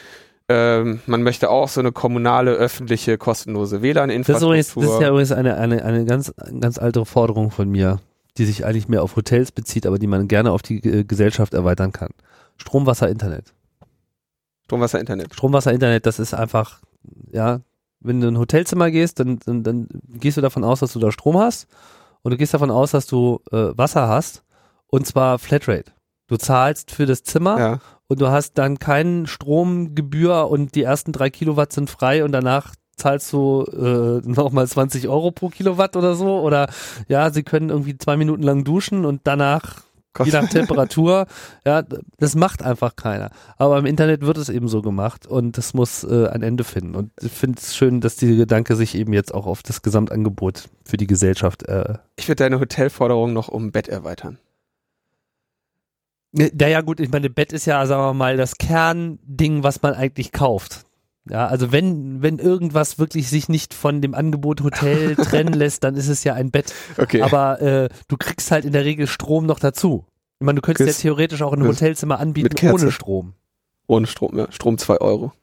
[0.51, 4.55] Ähm, man möchte auch so eine kommunale, öffentliche, kostenlose WLAN-Infrastruktur.
[4.55, 7.99] Das, das, ist ja übrigens eine, eine, eine ganz, ganz alte Forderung von mir,
[8.37, 11.53] die sich eigentlich mehr auf Hotels bezieht, aber die man gerne auf die äh, Gesellschaft
[11.53, 12.09] erweitern kann.
[12.57, 13.53] Strom, Wasser, Internet.
[14.65, 15.33] Strom, Wasser, Internet.
[15.35, 16.81] Strom, Wasser, Internet, das ist einfach,
[17.31, 17.61] ja,
[17.99, 20.99] wenn du in ein Hotelzimmer gehst, dann, dann, dann gehst du davon aus, dass du
[20.99, 21.67] da Strom hast
[22.23, 24.43] und du gehst davon aus, dass du äh, Wasser hast
[24.87, 25.91] und zwar Flatrate.
[26.27, 27.79] Du zahlst für das Zimmer ja.
[28.09, 32.73] Und du hast dann keinen Stromgebühr und die ersten drei Kilowatt sind frei und danach
[32.97, 36.69] zahlst du äh, nochmal 20 Euro pro Kilowatt oder so oder
[37.07, 39.83] ja, sie können irgendwie zwei Minuten lang duschen und danach
[40.25, 41.27] je nach Temperatur.
[41.65, 41.83] ja,
[42.17, 43.29] das macht einfach keiner.
[43.57, 46.95] Aber im Internet wird es eben so gemacht und das muss äh, ein Ende finden.
[46.95, 50.69] Und ich finde es schön, dass dieser Gedanke sich eben jetzt auch auf das Gesamtangebot
[50.83, 51.63] für die Gesellschaft.
[51.69, 54.39] Äh ich würde deine Hotelforderung noch um Bett erweitern.
[56.31, 60.31] Ja, gut, ich meine, Bett ist ja, sagen wir mal, das Kernding, was man eigentlich
[60.31, 60.85] kauft.
[61.29, 65.95] Ja, also wenn, wenn irgendwas wirklich sich nicht von dem Angebot Hotel trennen lässt, dann
[65.95, 66.73] ist es ja ein Bett.
[66.97, 67.21] Okay.
[67.21, 70.05] Aber äh, du kriegst halt in der Regel Strom noch dazu.
[70.39, 73.33] Ich meine, du könntest Chris, ja theoretisch auch ein Hotelzimmer anbieten ohne Strom.
[73.87, 74.51] Ohne Strom, ja.
[74.51, 75.33] Strom zwei Euro.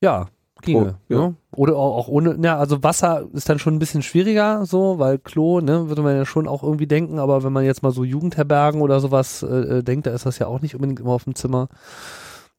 [0.00, 0.28] Ja,
[0.62, 0.98] ginge.
[1.08, 1.20] Oh, ja.
[1.20, 1.34] Ne?
[1.58, 5.60] Oder auch, ohne, ja, also Wasser ist dann schon ein bisschen schwieriger, so, weil Klo,
[5.60, 8.80] ne, würde man ja schon auch irgendwie denken, aber wenn man jetzt mal so Jugendherbergen
[8.80, 11.34] oder sowas äh, äh denkt, da ist das ja auch nicht unbedingt immer auf dem
[11.34, 11.66] Zimmer.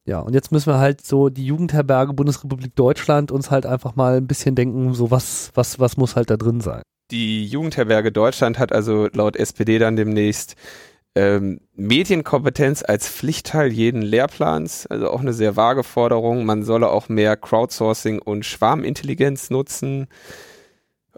[0.04, 4.18] Ja, und jetzt müssen wir halt so die Jugendherberge Bundesrepublik Deutschland uns halt einfach mal
[4.18, 6.82] ein bisschen denken, so was, was, was muss halt da drin sein.
[7.10, 10.56] Die Jugendherberge Deutschland hat also laut SPD dann demnächst
[11.14, 16.44] ähm, Medienkompetenz als Pflichtteil jeden Lehrplans, also auch eine sehr vage Forderung.
[16.44, 20.06] Man solle auch mehr Crowdsourcing und Schwarmintelligenz nutzen.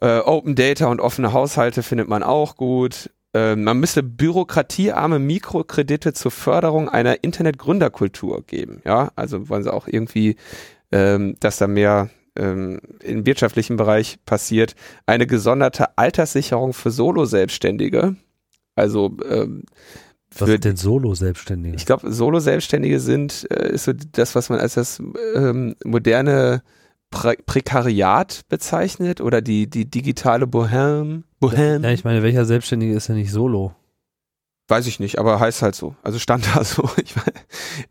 [0.01, 3.11] Äh, Open Data und offene Haushalte findet man auch gut.
[3.35, 8.81] Äh, man müsste bürokratiearme Mikrokredite zur Förderung einer Internetgründerkultur geben.
[8.85, 10.37] Ja, also wollen sie auch irgendwie,
[10.91, 14.75] ähm, dass da mehr ähm, im wirtschaftlichen Bereich passiert.
[15.05, 18.17] Eine gesonderte Alterssicherung für Solo-Selbstständige
[18.83, 19.63] also ähm,
[20.37, 21.77] was sind denn Solo-Selbstständige?
[21.77, 25.01] Ich glaube, Solo-Selbstständige sind äh, ist so das, was man als das
[25.35, 26.63] ähm, moderne
[27.11, 31.25] Pre Prekariat bezeichnet oder die die digitale Bohem.
[31.41, 31.85] Bohem.
[31.85, 33.75] Ja, ich meine, welcher Selbstständige ist ja nicht Solo?
[34.69, 35.95] Weiß ich nicht, aber heißt halt so.
[36.03, 36.89] Also stand da so.
[36.97, 37.15] Ich,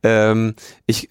[0.01, 0.55] ähm,
[0.87, 1.09] ich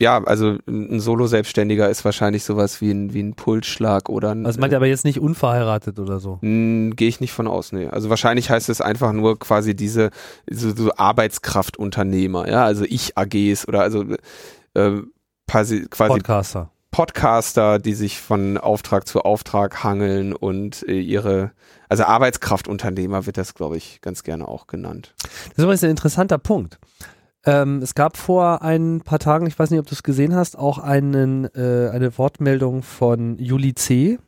[0.00, 4.46] ja, also ein Solo-Selbstständiger ist wahrscheinlich sowas wie ein, wie ein Pulsschlag oder ein.
[4.46, 6.38] Also meint ihr aber jetzt nicht unverheiratet oder so?
[6.40, 7.86] Gehe ich nicht von aus, nee.
[7.86, 10.10] Also wahrscheinlich heißt es einfach nur quasi diese
[10.50, 14.04] so, so Arbeitskraftunternehmer, ja, also Ich-AGs oder also
[14.72, 15.02] äh,
[15.46, 16.70] quasi, quasi Podcaster.
[16.90, 21.52] Podcaster, die sich von Auftrag zu Auftrag hangeln und äh, ihre,
[21.90, 25.14] also Arbeitskraftunternehmer wird das, glaube ich, ganz gerne auch genannt.
[25.18, 26.78] Das ist übrigens ein interessanter Punkt.
[27.46, 30.58] Ähm, es gab vor ein paar Tagen, ich weiß nicht, ob du es gesehen hast,
[30.58, 34.18] auch einen, äh, eine Wortmeldung von Juli C.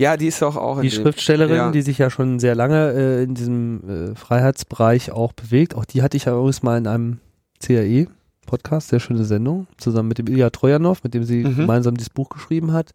[0.00, 1.70] Ja, die ist auch auch die Schriftstellerin, ja.
[1.70, 5.74] die sich ja schon sehr lange äh, in diesem äh, Freiheitsbereich auch bewegt.
[5.74, 7.18] Auch die hatte ich ja übrigens mal in einem
[7.60, 8.08] CAE
[8.46, 11.56] Podcast, sehr schöne Sendung, zusammen mit dem Ilya Trojanow, mit dem sie mhm.
[11.56, 12.92] gemeinsam dieses Buch geschrieben hat.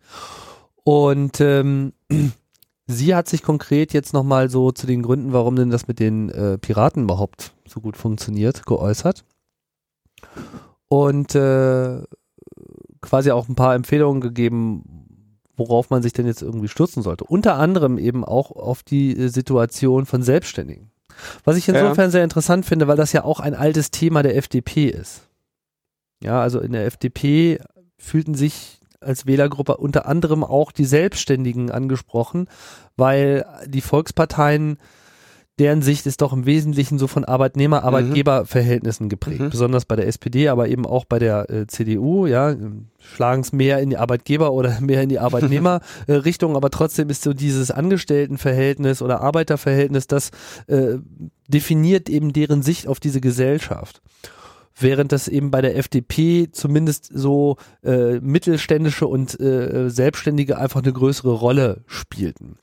[0.84, 1.94] Und ähm,
[2.90, 6.30] sie hat sich konkret jetzt nochmal so zu den Gründen, warum denn das mit den
[6.30, 9.24] äh, Piraten überhaupt so gut funktioniert, geäußert.
[10.88, 12.02] Und äh,
[13.02, 17.26] quasi auch ein paar Empfehlungen gegeben, worauf man sich denn jetzt irgendwie stürzen sollte.
[17.26, 20.92] Unter anderem eben auch auf die äh, Situation von Selbstständigen.
[21.44, 22.12] Was ich insofern ja.
[22.12, 25.28] sehr interessant finde, weil das ja auch ein altes Thema der FDP ist.
[26.24, 27.60] Ja, also in der FDP
[27.98, 32.48] fühlten sich als Wählergruppe unter anderem auch die Selbstständigen angesprochen,
[32.96, 34.78] weil die Volksparteien
[35.60, 39.42] deren Sicht ist doch im Wesentlichen so von Arbeitnehmer-Arbeitgeber-Verhältnissen geprägt.
[39.42, 39.50] Mhm.
[39.50, 42.56] Besonders bei der SPD, aber eben auch bei der äh, CDU, ja,
[42.98, 47.34] schlagen es mehr in die Arbeitgeber- oder mehr in die Arbeitnehmer-Richtung, aber trotzdem ist so
[47.34, 50.32] dieses Angestelltenverhältnis oder Arbeiterverhältnis, das
[50.68, 50.98] äh,
[51.48, 54.02] definiert eben deren Sicht auf diese Gesellschaft
[54.82, 60.94] während das eben bei der FDP zumindest so äh, mittelständische und äh, Selbstständige einfach eine
[60.94, 62.58] größere Rolle spielten.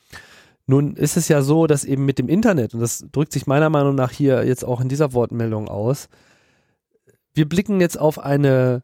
[0.67, 3.71] Nun ist es ja so, dass eben mit dem Internet, und das drückt sich meiner
[3.71, 6.09] Meinung nach hier jetzt auch in dieser Wortmeldung aus,
[7.35, 8.83] wir blicken jetzt auf eine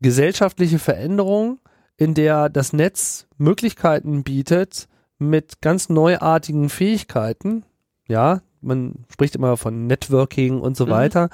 [0.00, 1.58] gesellschaftliche Veränderung,
[1.96, 7.64] in der das Netz Möglichkeiten bietet, mit ganz neuartigen Fähigkeiten,
[8.08, 10.90] ja, man spricht immer von Networking und so mhm.
[10.90, 11.28] weiter,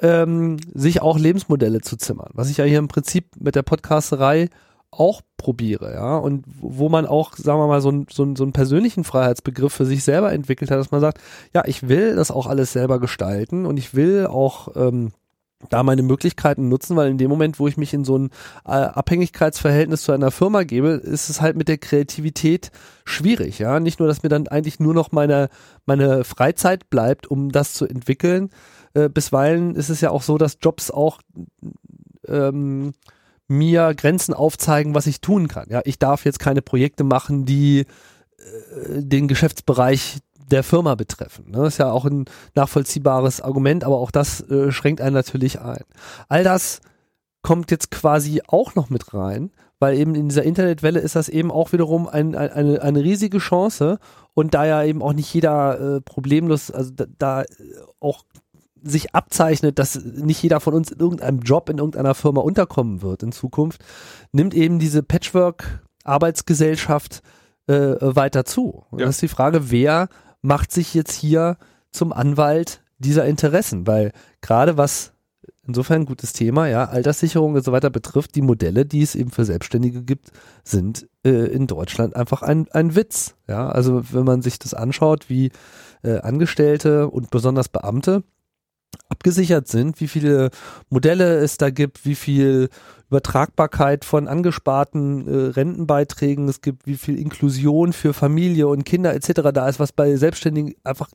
[0.00, 2.30] ähm, sich auch Lebensmodelle zu zimmern.
[2.34, 4.48] Was ich ja hier im Prinzip mit der Podcasterei
[4.90, 8.44] auch probiere, ja, und wo man auch, sagen wir mal, so, ein, so, ein, so
[8.44, 11.20] einen persönlichen Freiheitsbegriff für sich selber entwickelt hat, dass man sagt,
[11.54, 15.12] ja, ich will das auch alles selber gestalten und ich will auch ähm,
[15.70, 18.30] da meine Möglichkeiten nutzen, weil in dem Moment, wo ich mich in so ein
[18.66, 22.70] äh, Abhängigkeitsverhältnis zu einer Firma gebe, ist es halt mit der Kreativität
[23.04, 23.80] schwierig, ja.
[23.80, 25.48] Nicht nur, dass mir dann eigentlich nur noch meine,
[25.86, 28.50] meine Freizeit bleibt, um das zu entwickeln.
[28.94, 31.20] Äh, bisweilen ist es ja auch so, dass Jobs auch
[32.28, 32.92] ähm,
[33.48, 35.68] mir Grenzen aufzeigen, was ich tun kann.
[35.70, 40.18] Ja, ich darf jetzt keine Projekte machen, die äh, den Geschäftsbereich
[40.50, 41.50] der Firma betreffen.
[41.50, 41.58] Ne?
[41.58, 45.84] Das ist ja auch ein nachvollziehbares Argument, aber auch das äh, schränkt einen natürlich ein.
[46.28, 46.80] All das
[47.42, 51.50] kommt jetzt quasi auch noch mit rein, weil eben in dieser Internetwelle ist das eben
[51.50, 53.98] auch wiederum ein, ein, eine, eine riesige Chance
[54.34, 57.44] und da ja eben auch nicht jeder äh, problemlos, also da, da
[58.00, 58.24] auch
[58.82, 63.22] sich abzeichnet, dass nicht jeder von uns in irgendeinem Job in irgendeiner Firma unterkommen wird
[63.22, 63.84] in Zukunft,
[64.32, 67.22] nimmt eben diese Patchwork-Arbeitsgesellschaft
[67.66, 68.84] äh, weiter zu.
[68.90, 69.06] Und ja.
[69.06, 70.08] das ist die Frage, wer
[70.46, 71.58] macht sich jetzt hier
[71.90, 73.86] zum Anwalt dieser Interessen?
[73.86, 75.12] Weil gerade was
[75.66, 79.30] insofern ein gutes Thema, ja, Alterssicherung und so weiter betrifft, die Modelle, die es eben
[79.30, 80.30] für Selbstständige gibt,
[80.62, 83.34] sind äh, in Deutschland einfach ein, ein Witz.
[83.48, 85.50] Ja, also wenn man sich das anschaut, wie
[86.02, 88.22] äh, Angestellte und besonders Beamte
[89.08, 90.50] abgesichert sind, wie viele
[90.88, 92.68] Modelle es da gibt, wie viel
[93.08, 99.50] Übertragbarkeit von angesparten äh, Rentenbeiträgen es gibt, wie viel Inklusion für Familie und Kinder etc.
[99.54, 101.08] da ist, was bei Selbstständigen einfach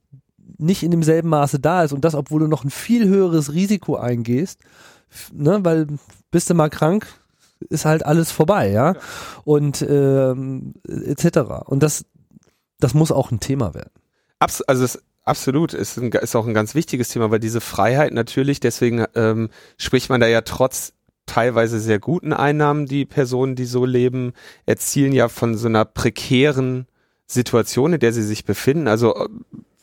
[0.57, 3.95] nicht in demselben Maße da ist und das, obwohl du noch ein viel höheres Risiko
[3.97, 4.59] eingehst,
[5.33, 5.87] ne, weil
[6.29, 7.07] bist du mal krank,
[7.69, 8.99] ist halt alles vorbei, ja, ja.
[9.43, 11.65] und ähm, etc.
[11.65, 12.05] Und das,
[12.79, 13.91] das muss auch ein Thema werden.
[14.39, 18.11] Abs also es Absolut, ist, ein, ist auch ein ganz wichtiges Thema, weil diese Freiheit
[18.13, 20.93] natürlich, deswegen ähm, spricht man da ja trotz
[21.27, 24.33] teilweise sehr guten Einnahmen, die Personen, die so leben,
[24.65, 26.87] erzielen ja von so einer prekären
[27.27, 28.87] Situation, in der sie sich befinden.
[28.87, 29.29] Also äh,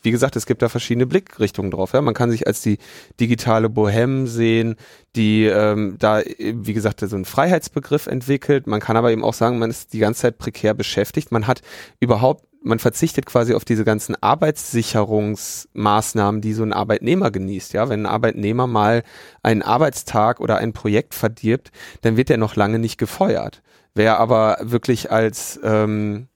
[0.03, 1.93] wie gesagt, es gibt da verschiedene Blickrichtungen drauf.
[1.93, 2.79] Ja, man kann sich als die
[3.21, 4.77] digitale Bohem sehen,
[5.17, 8.67] die ähm, da, wie gesagt, so einen Freiheitsbegriff entwickelt.
[8.67, 11.33] Man kann aber eben auch sagen, man ist die ganze Zeit prekär beschäftigt.
[11.33, 11.63] Man hat
[12.01, 17.73] überhaupt man verzichtet quasi auf diese ganzen Arbeitssicherungsmaßnahmen, die so ein Arbeitnehmer genießt.
[17.73, 19.03] Ja, wenn ein Arbeitnehmer mal
[19.43, 21.71] einen Arbeitstag oder ein Projekt verdirbt,
[22.03, 23.63] dann wird er noch lange nicht gefeuert.
[23.95, 26.29] Wer aber wirklich als ähm,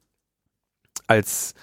[1.07, 1.55] als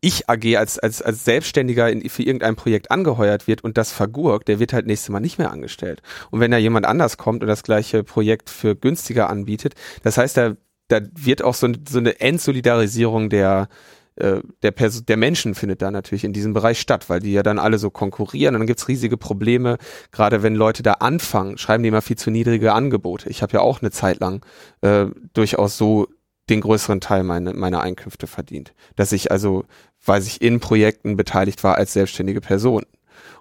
[0.00, 4.48] ich AG als, als, als Selbstständiger in, für irgendein Projekt angeheuert wird und das vergurkt,
[4.48, 6.02] der wird halt nächstes Mal nicht mehr angestellt.
[6.30, 10.36] Und wenn da jemand anders kommt und das gleiche Projekt für günstiger anbietet, das heißt,
[10.36, 10.56] da
[10.88, 13.68] da wird auch so, so eine Entsolidarisierung der
[14.16, 17.42] äh, der, Pers der Menschen findet da natürlich in diesem Bereich statt, weil die ja
[17.42, 19.76] dann alle so konkurrieren und dann gibt's riesige Probleme,
[20.10, 23.28] gerade wenn Leute da anfangen, schreiben die immer viel zu niedrige Angebote.
[23.28, 24.44] Ich habe ja auch eine Zeit lang
[24.80, 26.08] äh, durchaus so
[26.48, 28.72] den größeren Teil meine, meiner Einkünfte verdient.
[28.94, 29.64] Dass ich also,
[30.04, 32.84] weil ich in Projekten beteiligt war als selbstständige Person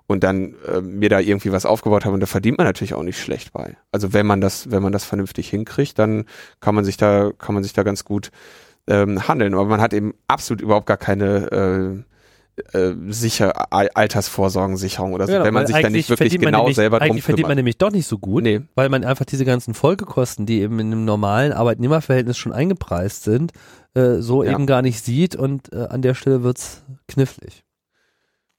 [0.08, 3.04] und dann äh, mir da irgendwie was aufgebaut habe und da verdient man natürlich auch
[3.04, 3.76] nicht schlecht bei.
[3.92, 6.26] Also wenn man das, wenn man das vernünftig hinkriegt, dann
[6.60, 8.32] kann man sich da, kann man sich da ganz gut
[8.88, 9.54] ähm, handeln.
[9.54, 12.04] Aber man hat eben absolut überhaupt gar keine
[12.72, 16.78] äh, äh, sicher Altersvorsorgensicherung oder so, genau, wenn man sich da nicht wirklich genau nämlich,
[16.78, 18.62] selber drum Eigentlich verdient man nämlich doch nicht so gut, nee.
[18.76, 23.52] weil man einfach diese ganzen Folgekosten, die eben in einem normalen Arbeitnehmerverhältnis schon eingepreist sind,
[23.94, 24.54] äh, so ja.
[24.54, 27.65] eben gar nicht sieht und äh, an der Stelle wird's knifflig.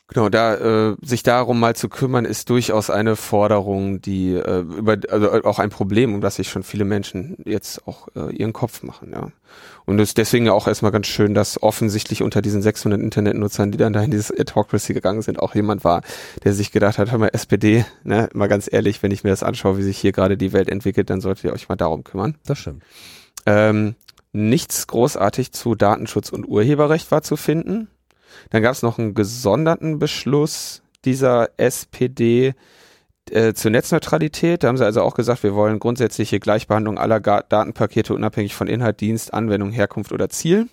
[0.08, 0.54] Genau, da
[0.90, 5.42] äh, sich darum mal zu kümmern, ist durchaus eine Forderung, die äh, über also äh,
[5.42, 9.10] auch ein Problem, um das sich schon viele Menschen jetzt auch äh, ihren Kopf machen,
[9.12, 9.32] ja.
[9.84, 13.72] Und es ist deswegen ja auch erstmal ganz schön, dass offensichtlich unter diesen 600 Internetnutzern,
[13.72, 16.02] die dann da in dieses Autocracy gegangen sind, auch jemand war,
[16.44, 19.42] der sich gedacht hat, hör mal, SPD, ne, mal ganz ehrlich, wenn ich mir das
[19.42, 22.36] anschaue, wie sich hier gerade die Welt entwickelt, dann solltet ihr euch mal darum kümmern.
[22.46, 22.84] Das stimmt.
[23.44, 23.96] Ähm,
[24.32, 27.88] nichts großartig zu Datenschutz und Urheberrecht war zu finden.
[28.50, 32.54] Dann gab es noch einen gesonderten Beschluss dieser SPD
[33.30, 34.62] äh, zur Netzneutralität.
[34.62, 38.68] Da haben sie also auch gesagt, wir wollen grundsätzliche Gleichbehandlung aller Ga Datenpakete unabhängig von
[38.68, 40.68] Inhalt, Dienst, Anwendung, Herkunft oder Ziel.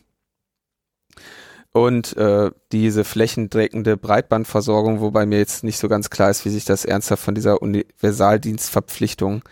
[1.72, 6.66] Und äh, diese flächendeckende Breitbandversorgung, wobei mir jetzt nicht so ganz klar ist, wie sich
[6.66, 9.44] das ernsthaft von dieser Universaldienstverpflichtung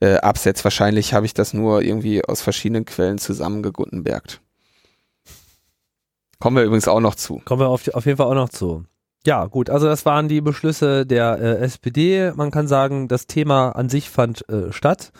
[0.00, 0.64] äh, absetzt.
[0.64, 4.40] Wahrscheinlich habe ich das nur irgendwie aus verschiedenen Quellen zusammengegundenbergt.
[6.38, 7.40] Kommen wir übrigens auch noch zu.
[7.44, 8.84] Kommen wir auf, auf jeden Fall auch noch zu.
[9.26, 12.32] Ja, gut, also das waren die Beschlüsse der äh, SPD.
[12.36, 15.10] Man kann sagen, das Thema an sich fand äh, statt.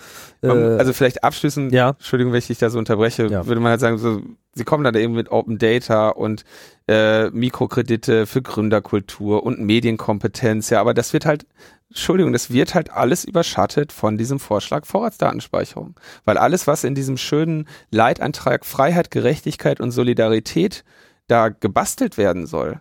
[0.43, 1.91] Äh, also vielleicht abschließend, ja.
[1.91, 3.47] Entschuldigung, wenn ich dich da so unterbreche, ja.
[3.47, 4.23] würde man halt sagen, so,
[4.55, 6.45] sie kommen dann eben mit Open Data und
[6.87, 11.45] äh, Mikrokredite für Gründerkultur und Medienkompetenz, ja, aber das wird halt,
[11.89, 15.97] Entschuldigung, das wird halt alles überschattet von diesem Vorschlag Vorratsdatenspeicherung.
[16.25, 20.85] Weil alles, was in diesem schönen Leitantrag Freiheit, Gerechtigkeit und Solidarität
[21.27, 22.81] da gebastelt werden soll,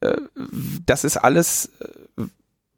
[0.00, 0.16] äh,
[0.84, 2.22] das ist alles äh,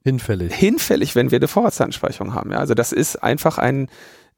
[0.04, 0.54] hinfällig.
[0.54, 2.52] Hinfällig, wenn wir eine Vorratsdatenspeicherung haben.
[2.52, 3.88] Ja, also das ist einfach ein,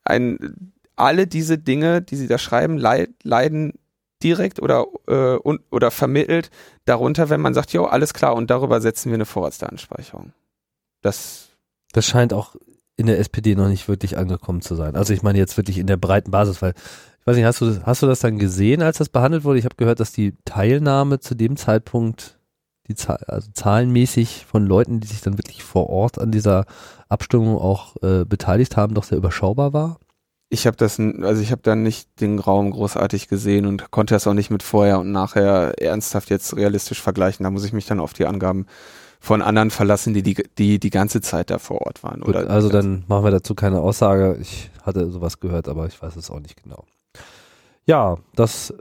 [0.05, 3.75] ein, alle diese Dinge, die Sie da schreiben, leiden
[4.23, 6.51] direkt oder, äh, und, oder vermittelt
[6.85, 10.33] darunter, wenn man sagt, jo, alles klar, und darüber setzen wir eine Vorratsdatenspeicherung.
[11.01, 11.49] Das,
[11.93, 12.57] das scheint auch
[12.97, 14.95] in der SPD noch nicht wirklich angekommen zu sein.
[14.95, 16.75] Also ich meine jetzt wirklich in der breiten Basis, weil
[17.21, 19.59] ich weiß nicht, hast du das, hast du das dann gesehen, als das behandelt wurde?
[19.59, 22.39] Ich habe gehört, dass die Teilnahme zu dem Zeitpunkt
[22.89, 26.65] die Zahl, also zahlenmäßig von Leuten, die sich dann wirklich vor Ort an dieser
[27.09, 29.99] Abstimmung auch äh, beteiligt haben, doch sehr überschaubar war?
[30.49, 34.27] Ich habe das, also ich habe dann nicht den Raum großartig gesehen und konnte das
[34.27, 37.45] auch nicht mit vorher und nachher ernsthaft jetzt realistisch vergleichen.
[37.45, 38.67] Da muss ich mich dann auf die Angaben
[39.21, 42.23] von anderen verlassen, die die, die, die ganze Zeit da vor Ort waren.
[42.23, 44.39] Gut, oder also dann machen wir dazu keine Aussage.
[44.41, 46.85] Ich hatte sowas gehört, aber ich weiß es auch nicht genau.
[47.87, 48.75] Ja, das,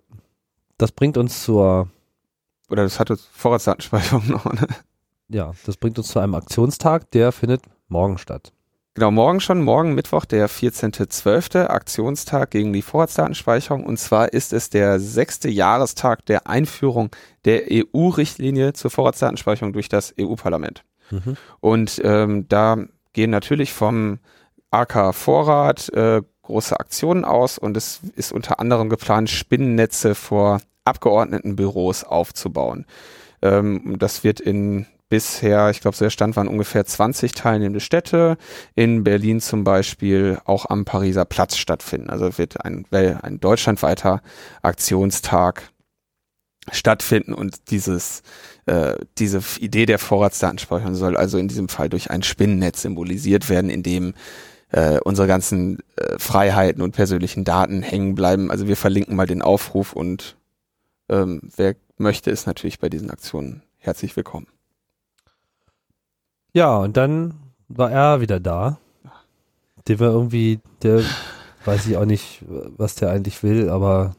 [0.77, 1.89] das bringt uns zur
[2.69, 4.67] oder das hatte Vorratsdatenspeicherung noch, ne?
[5.27, 8.51] Ja, das bringt uns zu einem Aktionstag, der findet morgen statt.
[8.95, 11.67] Genau, morgen schon, morgen Mittwoch, der 14.12.
[11.67, 13.85] Aktionstag gegen die Vorratsdatenspeicherung.
[13.85, 17.09] Und zwar ist es der sechste Jahrestag der Einführung
[17.45, 20.83] der EU-Richtlinie zur Vorratsdatenspeicherung durch das EU-Parlament.
[21.11, 21.37] Mhm.
[21.59, 22.77] Und ähm, da
[23.13, 24.19] gehen natürlich vom
[24.71, 32.03] AK Vorrat äh, große Aktionen aus und es ist unter anderem geplant, Spinnennetze vor Abgeordnetenbüros
[32.03, 32.85] aufzubauen.
[33.41, 38.37] Ähm, das wird in bisher, ich glaube, so der Stand waren ungefähr 20 teilnehmende Städte.
[38.75, 42.09] In Berlin zum Beispiel auch am Pariser Platz stattfinden.
[42.09, 44.21] Also wird ein, ein deutschlandweiter
[44.61, 45.71] Aktionstag
[46.71, 48.21] stattfinden und dieses
[48.67, 53.71] äh, diese Idee der Vorratsdatenspeicherung soll also in diesem Fall durch ein Spinnennetz symbolisiert werden,
[53.71, 54.13] in dem
[54.71, 58.51] äh, unsere ganzen äh, Freiheiten und persönlichen Daten hängen bleiben.
[58.51, 60.37] Also wir verlinken mal den Aufruf und
[61.09, 64.47] ähm, wer möchte, ist natürlich bei diesen Aktionen herzlich willkommen.
[66.53, 67.35] Ja, und dann
[67.67, 68.79] war er wieder da.
[69.87, 71.01] Der war irgendwie, der
[71.65, 74.15] weiß ich auch nicht, was der eigentlich will, aber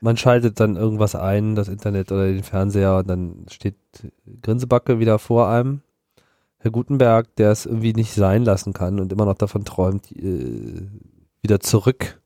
[0.00, 3.76] man schaltet dann irgendwas ein, das Internet oder den Fernseher, und dann steht
[4.42, 5.82] Grinsebacke wieder vor einem.
[6.62, 10.86] Herr Gutenberg, der es irgendwie nicht sein lassen kann und immer noch davon träumt, äh,
[11.42, 12.20] wieder zurück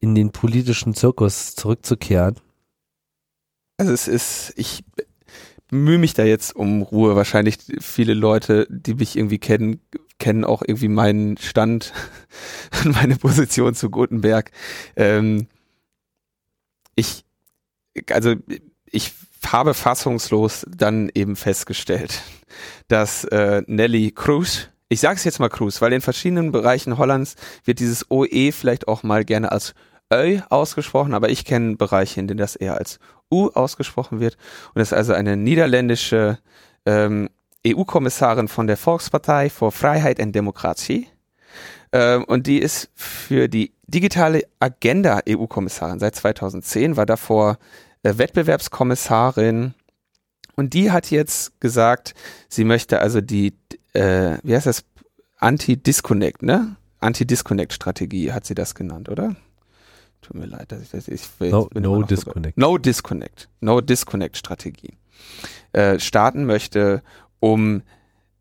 [0.00, 2.36] in den politischen Zirkus zurückzukehren.
[3.78, 4.84] Also es ist, ich
[5.68, 7.16] bemühe mich da jetzt um Ruhe.
[7.16, 9.80] Wahrscheinlich viele Leute, die mich irgendwie kennen,
[10.18, 11.94] kennen auch irgendwie meinen Stand
[12.84, 14.50] und meine Position zu Gutenberg.
[14.94, 15.46] Ähm,
[16.94, 17.24] ich,
[18.10, 18.34] also
[18.84, 19.14] ich
[19.46, 22.22] habe fassungslos dann eben festgestellt,
[22.88, 27.36] dass äh, Nelly Cruz, ich sage es jetzt mal Cruz, weil in verschiedenen Bereichen Hollands
[27.64, 29.74] wird dieses OE vielleicht auch mal gerne als
[30.12, 32.98] Ö ausgesprochen, aber ich kenne Bereiche, in denen das eher als
[33.32, 34.36] U ausgesprochen wird.
[34.74, 36.38] Und das ist also eine niederländische
[36.86, 37.28] ähm,
[37.66, 41.08] EU-Kommissarin von der Volkspartei für Freiheit und Demokratie.
[41.92, 47.58] Ähm, und die ist für die digitale Agenda EU-Kommissarin seit 2010, war davor
[48.02, 49.74] äh, Wettbewerbskommissarin.
[50.56, 52.14] Und die hat jetzt gesagt,
[52.48, 53.54] sie möchte also die,
[53.92, 54.84] äh, wie heißt das,
[55.38, 56.76] Anti-Disconnect, ne?
[57.00, 59.36] Anti-Disconnect-Strategie hat sie das genannt, oder?
[60.22, 61.08] Tut mir leid, dass ich das.
[61.08, 62.56] Ich will, no, no Disconnect.
[62.56, 63.48] No Disconnect.
[63.60, 64.96] No Disconnect Strategie.
[65.72, 67.02] Äh, starten möchte,
[67.40, 67.82] um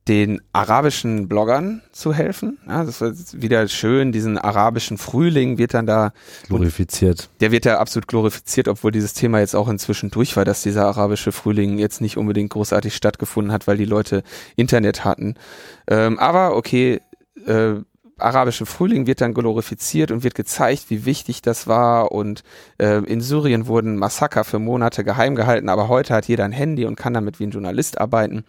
[0.07, 2.59] den arabischen Bloggern zu helfen.
[2.67, 6.11] Ja, das wird wieder schön, diesen arabischen Frühling wird dann da
[6.47, 7.29] glorifiziert.
[7.39, 10.85] Der wird ja absolut glorifiziert, obwohl dieses Thema jetzt auch inzwischen durch war, dass dieser
[10.87, 14.23] arabische Frühling jetzt nicht unbedingt großartig stattgefunden hat, weil die Leute
[14.57, 15.35] Internet hatten.
[15.87, 16.99] Ähm, aber okay,
[17.45, 17.75] äh,
[18.17, 22.11] arabische Frühling wird dann glorifiziert und wird gezeigt, wie wichtig das war.
[22.11, 22.43] Und
[22.77, 26.85] äh, in Syrien wurden Massaker für Monate geheim gehalten, aber heute hat jeder ein Handy
[26.85, 28.45] und kann damit wie ein Journalist arbeiten.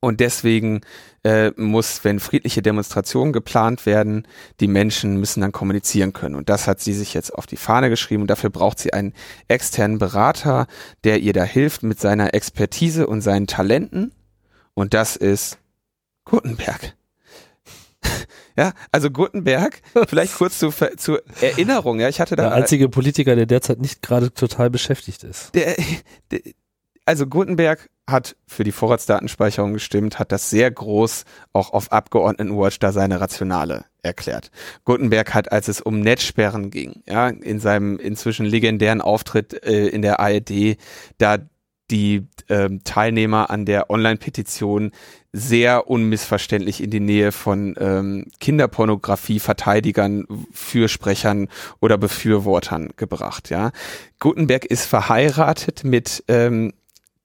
[0.00, 0.82] Und deswegen
[1.24, 4.28] äh, muss, wenn friedliche Demonstrationen geplant werden,
[4.60, 6.36] die Menschen müssen dann kommunizieren können.
[6.36, 8.22] Und das hat sie sich jetzt auf die Fahne geschrieben.
[8.22, 9.12] Und dafür braucht sie einen
[9.48, 10.68] externen Berater,
[11.02, 14.12] der ihr da hilft mit seiner Expertise und seinen Talenten.
[14.74, 15.58] Und das ist
[16.24, 16.94] Gutenberg.
[18.56, 22.48] Ja, also Gutenberg, vielleicht kurz zu, zur Erinnerung, ja, ich hatte da.
[22.48, 25.54] Der einzige Politiker, der derzeit nicht gerade total beschäftigt ist.
[25.54, 25.76] Der,
[26.32, 26.40] der,
[27.04, 32.92] also Gutenberg hat für die Vorratsdatenspeicherung gestimmt, hat das sehr groß auch auf Abgeordnetenwatch da
[32.92, 34.50] seine Rationale erklärt.
[34.84, 40.02] Gutenberg hat, als es um Netzsperren ging, ja, in seinem inzwischen legendären Auftritt äh, in
[40.02, 40.78] der ARD,
[41.18, 41.38] da
[41.90, 44.92] die ähm, Teilnehmer an der Online-Petition
[45.32, 51.48] sehr unmissverständlich in die Nähe von ähm, Kinderpornografie-Verteidigern, Fürsprechern
[51.80, 53.50] oder Befürwortern gebracht.
[53.50, 53.72] Ja,
[54.18, 56.72] Gutenberg ist verheiratet mit ähm,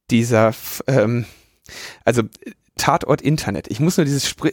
[0.09, 0.53] dieser,
[0.87, 1.25] ähm,
[2.05, 2.23] also
[2.75, 3.67] Tatort Internet.
[3.69, 4.49] Ich muss nur dieses Spr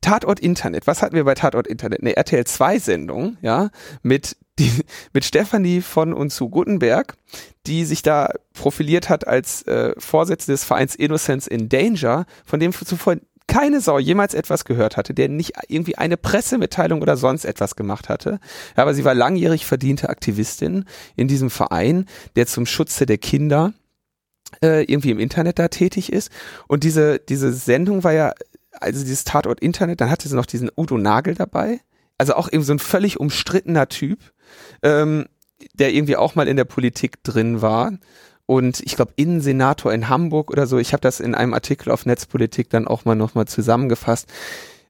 [0.00, 0.86] Tatort Internet.
[0.86, 2.00] Was hatten wir bei Tatort Internet?
[2.00, 3.70] Eine RTL 2 Sendung, ja,
[4.02, 4.70] mit die,
[5.12, 7.14] mit Stefanie von und zu Gutenberg,
[7.66, 12.72] die sich da profiliert hat als äh, Vorsitzende des Vereins Innocence in Danger, von dem
[12.72, 13.16] zuvor
[13.48, 18.08] keine Sau jemals etwas gehört hatte, der nicht irgendwie eine Pressemitteilung oder sonst etwas gemacht
[18.08, 18.40] hatte.
[18.76, 22.06] Aber sie war langjährig verdiente Aktivistin in diesem Verein,
[22.36, 23.74] der zum Schutze der Kinder
[24.62, 26.30] äh, irgendwie im Internet da tätig ist.
[26.68, 28.32] Und diese, diese Sendung war ja,
[28.80, 31.80] also dieses Tatort Internet, dann hatte sie noch diesen Udo Nagel dabei.
[32.18, 34.18] Also auch eben so ein völlig umstrittener Typ,
[34.82, 35.26] ähm,
[35.74, 37.92] der irgendwie auch mal in der Politik drin war.
[38.46, 42.06] Und ich glaube, Innensenator in Hamburg oder so, ich habe das in einem Artikel auf
[42.06, 44.28] Netzpolitik dann auch mal nochmal zusammengefasst.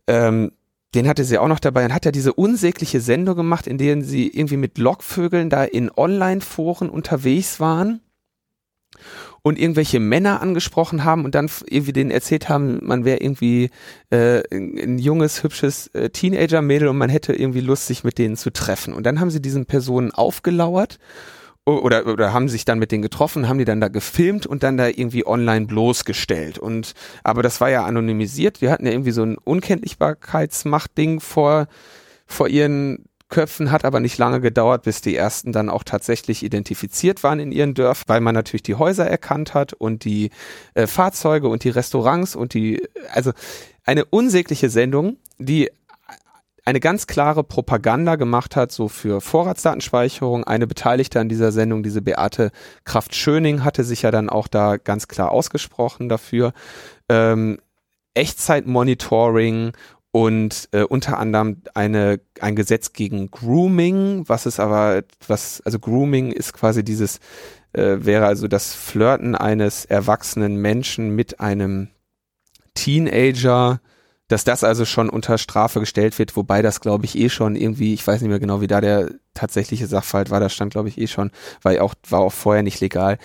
[0.06, 0.52] Ähm,
[0.94, 4.02] den hatte sie auch noch dabei und hat ja diese unsägliche Sendung gemacht, in der
[4.02, 8.00] sie irgendwie mit Lockvögeln da in Online-Foren unterwegs waren
[9.42, 13.70] und irgendwelche Männer angesprochen haben und dann irgendwie denen erzählt haben, man wäre irgendwie
[14.10, 18.52] äh, ein junges, hübsches äh, Teenager-Mädel und man hätte irgendwie Lust, sich mit denen zu
[18.52, 18.94] treffen.
[18.94, 20.98] Und dann haben sie diesen Personen aufgelauert
[21.64, 24.76] oder, oder haben sich dann mit denen getroffen, haben die dann da gefilmt und dann
[24.76, 26.58] da irgendwie online bloßgestellt.
[26.58, 28.60] Und aber das war ja anonymisiert.
[28.60, 31.68] Wir hatten ja irgendwie so ein Unkenntlichbarkeitsmachtding vor
[32.26, 37.24] vor ihren Köpfen, hat aber nicht lange gedauert, bis die ersten dann auch tatsächlich identifiziert
[37.24, 40.30] waren in ihren Dörfern, weil man natürlich die Häuser erkannt hat und die
[40.74, 43.32] äh, Fahrzeuge und die Restaurants und die, also
[43.84, 45.70] eine unsägliche Sendung, die
[46.64, 50.44] eine ganz klare Propaganda gemacht hat, so für Vorratsdatenspeicherung.
[50.44, 52.52] Eine Beteiligte an dieser Sendung, diese Beate
[52.84, 56.52] Kraft-Schöning, hatte sich ja dann auch da ganz klar ausgesprochen dafür.
[57.08, 57.58] Ähm,
[58.14, 59.72] Echtzeitmonitoring
[60.12, 66.30] und äh, unter anderem eine ein Gesetz gegen Grooming, was ist aber was also Grooming
[66.30, 67.18] ist quasi dieses
[67.72, 71.88] äh, wäre also das Flirten eines erwachsenen Menschen mit einem
[72.74, 73.80] Teenager,
[74.28, 77.94] dass das also schon unter Strafe gestellt wird, wobei das glaube ich eh schon irgendwie,
[77.94, 80.98] ich weiß nicht mehr genau, wie da der tatsächliche Sachverhalt war, das stand glaube ich
[80.98, 81.30] eh schon,
[81.62, 83.18] weil auch war auch vorher nicht legal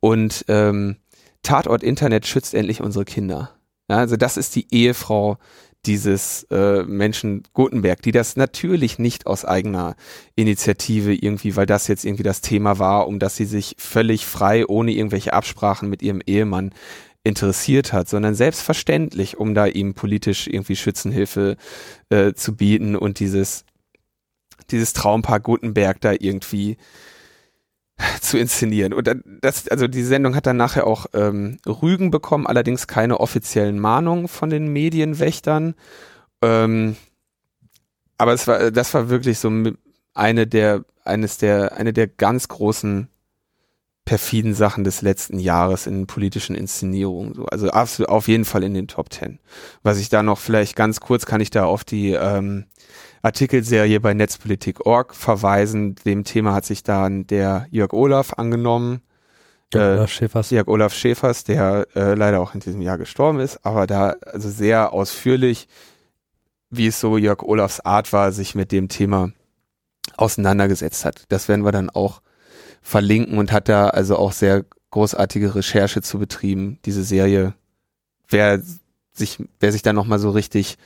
[0.00, 0.96] und ähm,
[1.42, 3.50] Tatort Internet schützt endlich unsere Kinder.
[3.88, 5.36] Ja, also das ist die Ehefrau
[5.86, 9.96] dieses äh, Menschen Gutenberg, die das natürlich nicht aus eigener
[10.34, 14.66] Initiative irgendwie, weil das jetzt irgendwie das Thema war, um das sie sich völlig frei,
[14.66, 16.72] ohne irgendwelche Absprachen mit ihrem Ehemann
[17.22, 21.56] interessiert hat, sondern selbstverständlich, um da ihm politisch irgendwie Schützenhilfe
[22.10, 23.64] äh, zu bieten und dieses
[24.70, 26.76] dieses Traumpaar Gutenberg da irgendwie
[28.20, 28.92] zu inszenieren.
[28.92, 33.78] Und das, also die Sendung hat dann nachher auch ähm, Rügen bekommen, allerdings keine offiziellen
[33.78, 35.74] Mahnungen von den Medienwächtern.
[36.42, 36.96] Ähm,
[38.18, 39.50] aber es war, das war wirklich so
[40.14, 43.08] eine der, eines der, eine der ganz großen
[44.04, 47.34] perfiden Sachen des letzten Jahres in politischen Inszenierungen.
[47.34, 47.46] So.
[47.46, 49.38] Also absolut, auf jeden Fall in den Top Ten.
[49.82, 52.66] Was ich da noch vielleicht ganz kurz kann ich da auf die ähm,
[53.24, 55.94] Artikelserie bei Netzpolitik.org verweisen.
[56.04, 59.00] Dem Thema hat sich dann der Jörg Olaf angenommen.
[59.72, 60.50] Jörg Olaf Schäfers.
[60.50, 64.50] Jörg Olaf Schäfers, der äh, leider auch in diesem Jahr gestorben ist, aber da also
[64.50, 65.68] sehr ausführlich,
[66.68, 69.32] wie es so Jörg Olafs Art war, sich mit dem Thema
[70.18, 71.24] auseinandergesetzt hat.
[71.30, 72.20] Das werden wir dann auch
[72.82, 77.54] verlinken und hat da also auch sehr großartige Recherche zu betrieben, diese Serie.
[78.28, 78.60] Wer
[79.14, 80.76] sich, wer sich da nochmal so richtig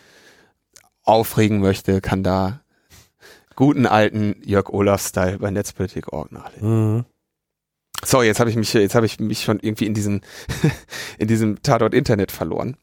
[1.08, 2.60] aufregen möchte, kann da
[3.56, 6.96] guten alten Jörg Olaf-Style bei Netzpolitik.org nachlesen.
[6.96, 7.04] Mhm.
[8.04, 10.20] So, jetzt habe ich mich, jetzt habe ich mich schon irgendwie in diesem,
[11.18, 12.76] in diesem Tatort Internet verloren.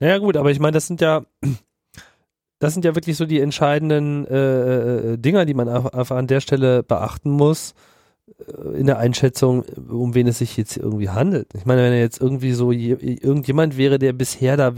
[0.00, 1.24] Naja, gut, aber ich meine, das sind ja,
[2.58, 6.40] das sind ja wirklich so die entscheidenden äh, äh Dinger, die man einfach an der
[6.40, 7.74] Stelle beachten muss
[8.46, 11.54] äh, in der Einschätzung, um wen es sich jetzt irgendwie handelt.
[11.54, 14.76] Ich meine, wenn er jetzt irgendwie so je, irgendjemand wäre, der bisher da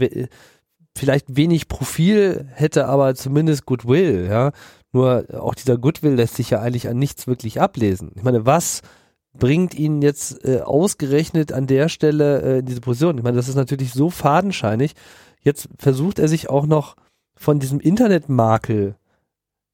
[0.97, 4.51] vielleicht wenig Profil hätte, aber zumindest Goodwill, ja.
[4.93, 8.11] Nur auch dieser Goodwill lässt sich ja eigentlich an nichts wirklich ablesen.
[8.15, 8.81] Ich meine, was
[9.33, 13.17] bringt ihn jetzt äh, ausgerechnet an der Stelle äh, in diese Position?
[13.17, 14.93] Ich meine, das ist natürlich so fadenscheinig.
[15.41, 16.95] Jetzt versucht er sich auch noch
[17.35, 18.95] von diesem Internetmakel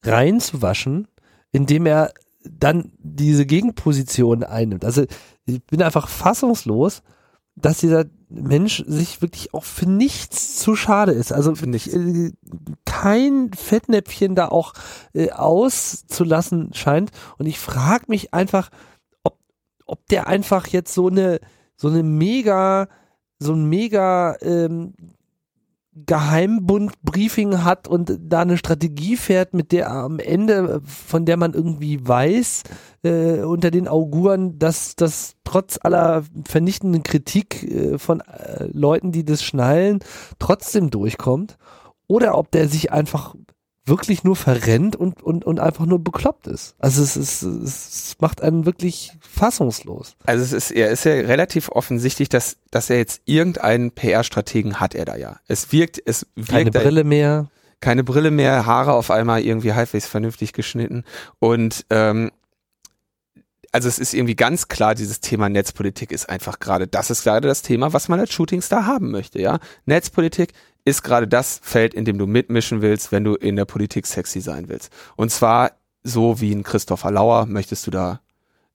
[0.04, 1.08] reinzuwaschen,
[1.52, 2.14] indem er
[2.44, 4.84] dann diese Gegenposition einnimmt.
[4.84, 5.06] Also
[5.46, 7.02] ich bin einfach fassungslos,
[7.56, 11.32] dass dieser Mensch sich wirklich auch für nichts zu schade ist.
[11.32, 11.94] Also Für nichts.
[11.94, 12.32] äh,
[12.86, 14.74] kein Fettnäpfchen da auch
[15.14, 17.12] äh, auszulassen scheint.
[17.38, 18.70] Und ich frage mich einfach,
[19.24, 19.38] ob,
[19.86, 21.40] ob der einfach jetzt so eine,
[21.76, 22.88] so eine mega,
[23.40, 24.96] so ein mega ähm,
[25.96, 32.06] Geheimbund-Briefing hat und da eine Strategie fährt, mit der am Ende, von der man irgendwie
[32.06, 32.64] weiß,
[33.04, 39.24] äh, unter den Auguren, dass das trotz aller vernichtenden Kritik äh, von äh, Leuten, die
[39.24, 40.00] das schnallen,
[40.40, 41.58] trotzdem durchkommt.
[42.08, 43.36] Oder ob der sich einfach
[43.86, 46.76] wirklich nur verrennt und, und, und einfach nur bekloppt ist.
[46.80, 50.16] Also es, ist, es macht einen wirklich fassungslos.
[50.26, 54.96] Also es ist, er ist ja relativ offensichtlich, dass, dass er jetzt irgendeinen PR-Strategen hat
[54.96, 55.38] er da ja.
[55.48, 57.50] Es wirkt, es wirkt Keine Brille mehr.
[57.82, 61.04] keine Brille mehr, Haare auf einmal irgendwie halbwegs vernünftig geschnitten
[61.40, 62.32] und ähm,
[63.74, 67.48] also es ist irgendwie ganz klar, dieses Thema Netzpolitik ist einfach gerade, das ist gerade
[67.48, 69.60] das Thema, was man als Shootingstar haben möchte, ja.
[69.86, 70.54] Netzpolitik
[70.86, 74.42] ist gerade das Feld, in dem du mitmischen willst, wenn du in der Politik sexy
[74.42, 74.92] sein willst.
[75.16, 75.72] Und zwar
[76.04, 78.20] so wie ein Christopher Lauer möchtest du da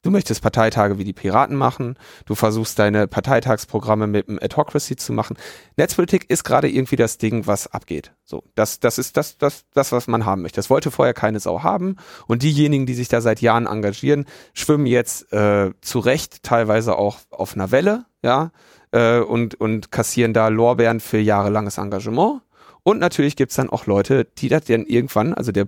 [0.02, 1.96] Du möchtest Parteitage wie die Piraten machen.
[2.24, 5.36] Du versuchst deine Parteitagsprogramme mit dem Adhocracy zu machen.
[5.76, 8.12] Netzpolitik ist gerade irgendwie das Ding, was abgeht.
[8.22, 10.56] So, das, das ist das, das, das, was man haben möchte.
[10.56, 11.96] Das wollte vorher keine Sau haben.
[12.28, 17.18] Und diejenigen, die sich da seit Jahren engagieren, schwimmen jetzt äh, zu Recht teilweise auch
[17.30, 18.52] auf einer Welle, ja,
[18.92, 22.42] äh, und, und kassieren da Lorbeeren für jahrelanges Engagement.
[22.82, 25.66] Und natürlich gibt's dann auch Leute, die das dann irgendwann, also der,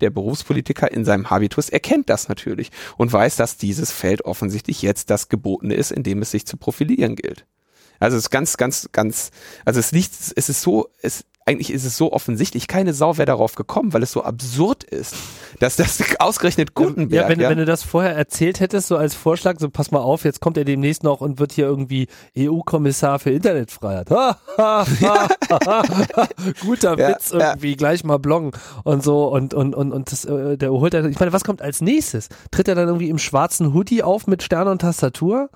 [0.00, 5.10] der Berufspolitiker in seinem Habitus erkennt das natürlich und weiß, dass dieses Feld offensichtlich jetzt
[5.10, 7.44] das Gebotene ist, in dem es sich zu profilieren gilt.
[8.00, 9.30] Also es ist ganz, ganz, ganz,
[9.64, 13.26] also es liegt, es ist so, es, eigentlich ist es so offensichtlich, keine Sau wäre
[13.26, 15.14] darauf gekommen, weil es so absurd ist,
[15.58, 19.58] dass das ausgerechnet Gutenberg, ja, wenn, wenn du das vorher erzählt hättest, so als Vorschlag,
[19.58, 22.06] so pass mal auf, jetzt kommt er demnächst noch und wird hier irgendwie
[22.38, 24.10] EU-Kommissar für Internetfreiheit.
[24.10, 26.28] Ha, ha, ha, ha, ha.
[26.60, 28.52] Guter Ja, Witz irgendwie, gleich mal bloggen
[28.84, 31.62] und so und und und und das, äh, der holt dann, ich meine, was kommt
[31.62, 32.28] als nächstes?
[32.50, 35.50] Tritt er dann irgendwie im schwarzen Hoodie auf mit Stern und Tastatur?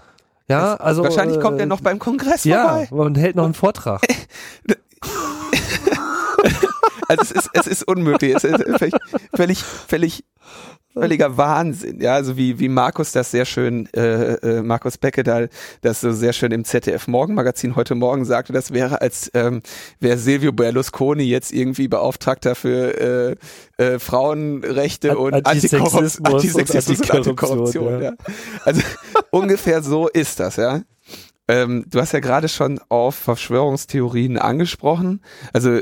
[0.48, 3.04] Ja, also wahrscheinlich äh, kommt er noch beim Kongress ja vorbei.
[3.04, 4.00] und hält noch einen Vortrag.
[7.08, 8.34] Also es ist, es ist unmöglich.
[8.34, 8.94] Es ist völlig,
[9.34, 10.24] völlig, völlig
[10.96, 12.00] völliger Wahnsinn.
[12.00, 15.46] Ja, also wie, wie Markus das sehr schön, äh, äh, Markus Becke da
[15.82, 19.62] das so sehr schön im ZDF Morgenmagazin heute Morgen sagte, das wäre als ähm,
[20.00, 23.36] wäre Silvio Berlusconi jetzt irgendwie Beauftragter für
[23.78, 27.94] äh, äh, Frauenrechte und Antisexismus Antisexismus und Antikorruption.
[27.94, 28.12] Antikorruption, ja.
[28.64, 28.80] Also
[29.30, 30.80] ungefähr so ist das, ja.
[31.48, 35.20] Ähm, du hast ja gerade schon auf Verschwörungstheorien angesprochen.
[35.52, 35.80] Also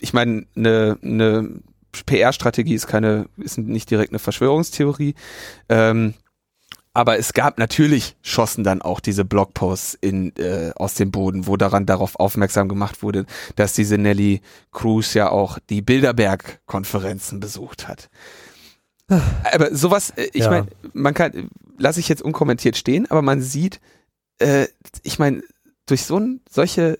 [0.00, 1.60] ich meine, eine ne
[2.04, 5.14] PR-Strategie ist keine, ist nicht direkt eine Verschwörungstheorie.
[5.68, 6.14] Ähm,
[6.92, 11.56] aber es gab natürlich schossen dann auch diese Blogposts in, äh, aus dem Boden, wo
[11.56, 14.40] daran darauf aufmerksam gemacht wurde, dass diese Nelly
[14.72, 18.08] Cruz ja auch die Bilderberg-Konferenzen besucht hat.
[19.08, 20.50] Aber sowas, äh, ich Ja.
[20.50, 23.80] meine, man kann, lasse ich jetzt unkommentiert stehen, aber man sieht,
[24.38, 24.66] äh,
[25.02, 25.42] ich meine,
[25.86, 26.98] durch so ein, solche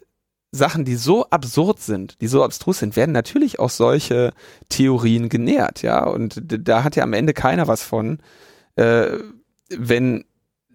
[0.56, 4.32] Sachen, die so absurd sind, die so abstrus sind, werden natürlich auch solche
[4.68, 6.04] Theorien genährt, ja.
[6.04, 8.18] Und da hat ja am Ende keiner was von,
[8.76, 9.06] äh,
[9.70, 10.24] wenn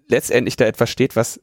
[0.08, 1.40] letztendlich da etwas steht, was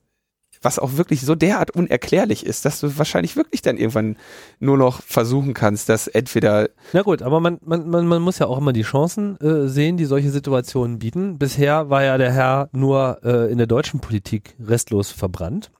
[0.62, 4.16] was auch wirklich so derart unerklärlich ist, dass du wahrscheinlich wirklich dann irgendwann
[4.58, 8.46] nur noch versuchen kannst, dass entweder Na gut, aber man, man, man, man muss ja
[8.46, 11.38] auch immer die Chancen äh, sehen, die solche Situationen bieten.
[11.38, 15.70] Bisher war ja der Herr nur äh, in der deutschen Politik restlos verbrannt.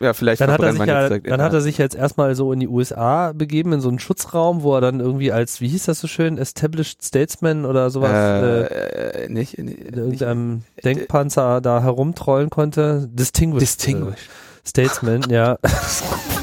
[0.00, 2.60] Ja vielleicht Dann hat er sich ja, dann hat er sich jetzt erstmal so in
[2.60, 6.00] die USA begeben, in so einen Schutzraum, wo er dann irgendwie als, wie hieß das
[6.00, 12.50] so schön, Established Statesman oder sowas, äh, äh, nicht, in nicht irgendeinem Denkpanzer da herumtrollen
[12.50, 13.08] konnte.
[13.12, 13.62] Distinguished.
[13.62, 14.28] Distinguished.
[14.28, 15.58] Äh, Statesman, ja.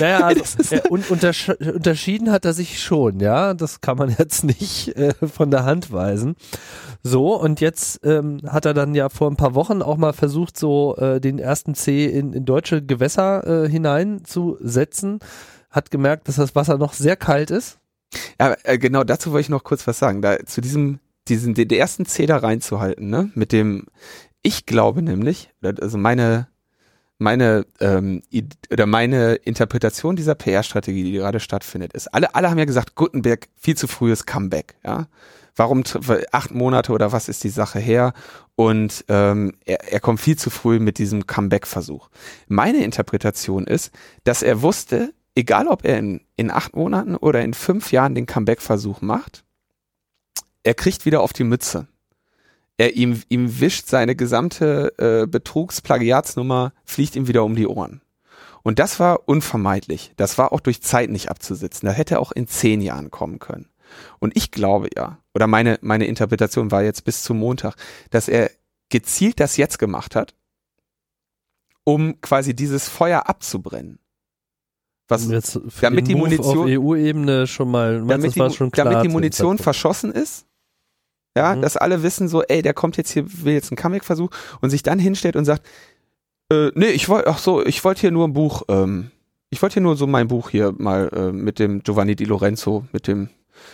[0.00, 3.54] naja, also, äh, und untersch unterschieden hat er sich schon, ja.
[3.54, 6.36] Das kann man jetzt nicht äh, von der Hand weisen.
[7.02, 10.58] So, und jetzt ähm, hat er dann ja vor ein paar Wochen auch mal versucht,
[10.58, 15.18] so äh, den ersten C in, in deutsche Gewässer äh, hineinzusetzen.
[15.70, 17.78] Hat gemerkt, dass das Wasser noch sehr kalt ist.
[18.40, 20.22] Ja, äh, genau, dazu wollte ich noch kurz was sagen.
[20.22, 23.30] Da, zu diesem, diesen, den ersten C da reinzuhalten, ne?
[23.34, 23.86] Mit dem,
[24.42, 26.48] ich glaube nämlich, also meine,
[27.22, 28.22] meine, ähm,
[28.70, 33.48] oder meine Interpretation dieser PR-Strategie, die gerade stattfindet, ist, alle, alle haben ja gesagt, Gutenberg,
[33.56, 35.06] viel zu frühes Comeback, ja.
[35.54, 35.82] Warum
[36.32, 38.14] acht Monate oder was ist die Sache her?
[38.56, 42.08] Und ähm, er, er kommt viel zu früh mit diesem Comeback-Versuch.
[42.48, 43.90] Meine Interpretation ist,
[44.24, 48.24] dass er wusste, egal ob er in, in acht Monaten oder in fünf Jahren den
[48.24, 49.44] Comeback-Versuch macht,
[50.62, 51.86] er kriegt wieder auf die Mütze.
[52.78, 58.00] Er ihm, ihm wischt seine gesamte äh, Betrugsplagiatsnummer, fliegt ihm wieder um die Ohren.
[58.62, 60.12] Und das war unvermeidlich.
[60.16, 61.86] Das war auch durch Zeit nicht abzusitzen.
[61.86, 63.68] Da hätte er auch in zehn Jahren kommen können.
[64.20, 67.74] Und ich glaube ja, oder meine, meine Interpretation war jetzt bis zum Montag,
[68.10, 68.50] dass er
[68.88, 70.34] gezielt das jetzt gemacht hat,
[71.84, 73.98] um quasi dieses Feuer abzubrennen.
[75.08, 75.28] Was,
[75.80, 80.46] damit die Munition auf EU-Ebene schon mal, damit, die, schon damit die Munition verschossen ist.
[81.36, 81.62] Ja, mhm.
[81.62, 84.30] dass alle wissen so, ey, der kommt jetzt hier, will jetzt einen Comic-Versuch
[84.60, 85.66] und sich dann hinstellt und sagt,
[86.50, 89.10] äh, nee, ich wollte, ach so, ich wollte hier nur ein Buch, ähm,
[89.48, 92.86] ich wollte hier nur so mein Buch hier mal äh, mit dem Giovanni Di Lorenzo,
[92.92, 93.30] mit dem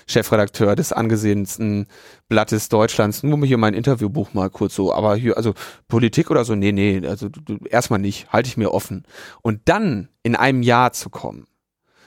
[0.06, 1.86] Chefredakteur des angesehensten
[2.28, 5.54] Blattes Deutschlands, nur mal hier mein Interviewbuch mal kurz so, aber hier, also
[5.88, 7.28] Politik oder so, nee, nee, also
[7.68, 9.04] erstmal nicht, halte ich mir offen.
[9.42, 11.46] Und dann in einem Jahr zu kommen,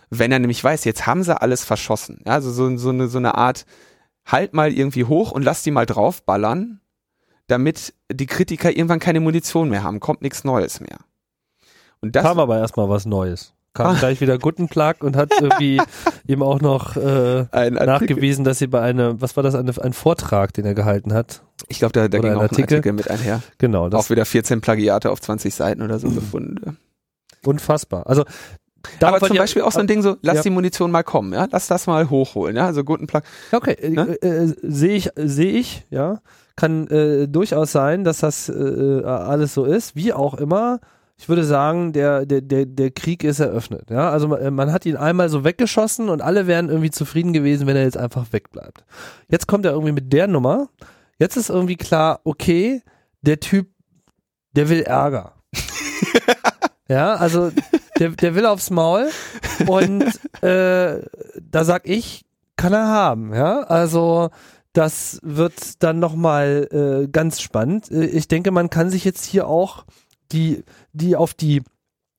[0.09, 3.17] wenn er nämlich weiß, jetzt haben sie alles verschossen, ja, also so, so, eine, so
[3.17, 3.65] eine Art,
[4.25, 6.81] halt mal irgendwie hoch und lass die mal draufballern,
[7.47, 10.99] damit die Kritiker irgendwann keine Munition mehr haben, kommt nichts Neues mehr.
[11.99, 15.81] Und das kam aber erstmal was Neues kam gleich wieder Guttenplag und hat irgendwie
[16.27, 20.53] ihm auch noch äh, nachgewiesen, dass sie bei einem, was war das, eine, ein Vortrag,
[20.53, 21.41] den er gehalten hat?
[21.67, 22.63] Ich glaube, da, da ging auch Artikel.
[22.63, 23.41] ein Artikel mit einher.
[23.57, 23.89] Genau.
[23.89, 26.77] Das auch wieder 14 Plagiate auf 20 Seiten oder so gefunden.
[27.45, 28.07] Unfassbar.
[28.07, 28.25] Also
[29.01, 30.41] aber zum Beispiel auch so ein Ding so, lass ja.
[30.43, 33.21] die Munition mal kommen, ja, lass das mal hochholen, ja, also guten Plug.
[33.51, 34.21] Okay, äh, ne?
[34.21, 36.21] äh, sehe ich, sehe ich, ja,
[36.55, 40.79] kann äh, durchaus sein, dass das äh, alles so ist, wie auch immer
[41.21, 43.91] ich würde sagen, der, der, der, der Krieg ist eröffnet.
[43.91, 44.09] Ja?
[44.09, 47.75] Also man, man, hat ihn einmal so weggeschossen und alle wären irgendwie zufrieden gewesen, wenn
[47.75, 48.83] er jetzt einfach wegbleibt.
[49.29, 50.69] Jetzt kommt er irgendwie mit der Nummer.
[51.19, 52.81] Jetzt ist irgendwie klar, okay,
[53.21, 53.67] der Typ,
[54.53, 55.33] der will Ärger.
[56.87, 57.51] ja, also
[58.01, 59.09] der, der will aufs Maul
[59.67, 60.03] und
[60.41, 61.01] äh,
[61.39, 62.25] da sag ich,
[62.57, 63.33] kann er haben.
[63.33, 64.31] Ja, also
[64.73, 67.91] das wird dann nochmal äh, ganz spannend.
[67.91, 69.85] Äh, ich denke, man kann sich jetzt hier auch
[70.31, 71.63] die, die auf die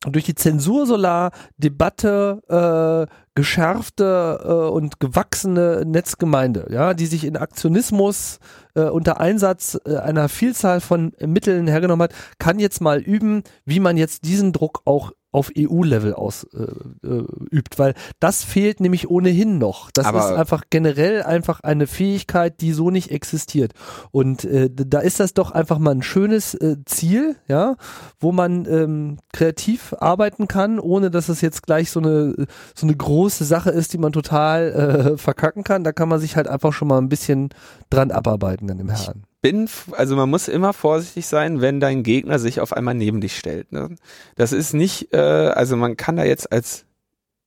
[0.05, 8.41] durch die Zensur-Solar-Debatte äh, geschärfte äh, und gewachsene Netzgemeinde, ja, die sich in Aktionismus
[8.75, 13.79] äh, unter Einsatz äh, einer Vielzahl von Mitteln hergenommen hat, kann jetzt mal üben, wie
[13.79, 16.55] man jetzt diesen Druck auch auf EU-Level ausübt,
[17.03, 19.91] äh, äh, weil das fehlt nämlich ohnehin noch.
[19.91, 23.73] Das Aber ist einfach generell einfach eine Fähigkeit, die so nicht existiert.
[24.11, 27.77] Und äh, da ist das doch einfach mal ein schönes äh, Ziel, ja,
[28.21, 32.95] wo man ähm, kreativ arbeiten kann, ohne dass es jetzt gleich so eine so eine
[32.95, 35.83] große Sache ist, die man total äh, verkacken kann.
[35.83, 37.49] Da kann man sich halt einfach schon mal ein bisschen
[37.89, 42.39] dran abarbeiten dann im Herrn bin, also man muss immer vorsichtig sein, wenn dein Gegner
[42.39, 43.73] sich auf einmal neben dich stellt.
[43.73, 43.97] Ne?
[44.37, 46.87] Das ist nicht, äh, also man kann da jetzt als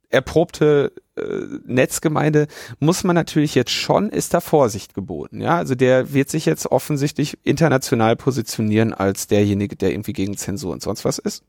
[0.10, 1.24] erprobte äh,
[1.66, 2.48] Netzgemeinde
[2.80, 5.42] muss man natürlich jetzt schon, ist da Vorsicht geboten.
[5.42, 10.74] Ja, also der wird sich jetzt offensichtlich international positionieren als derjenige, der irgendwie gegen Zensur
[10.74, 11.44] und sonst was ist.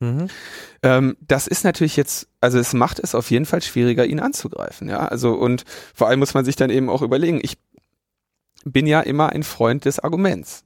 [0.00, 0.28] Mhm.
[0.82, 4.88] Ähm, das ist natürlich jetzt, also es macht es auf jeden Fall schwieriger, ihn anzugreifen.
[4.88, 5.64] Ja, also und
[5.94, 7.56] vor allem muss man sich dann eben auch überlegen, ich
[8.64, 10.64] bin ja immer ein Freund des Arguments.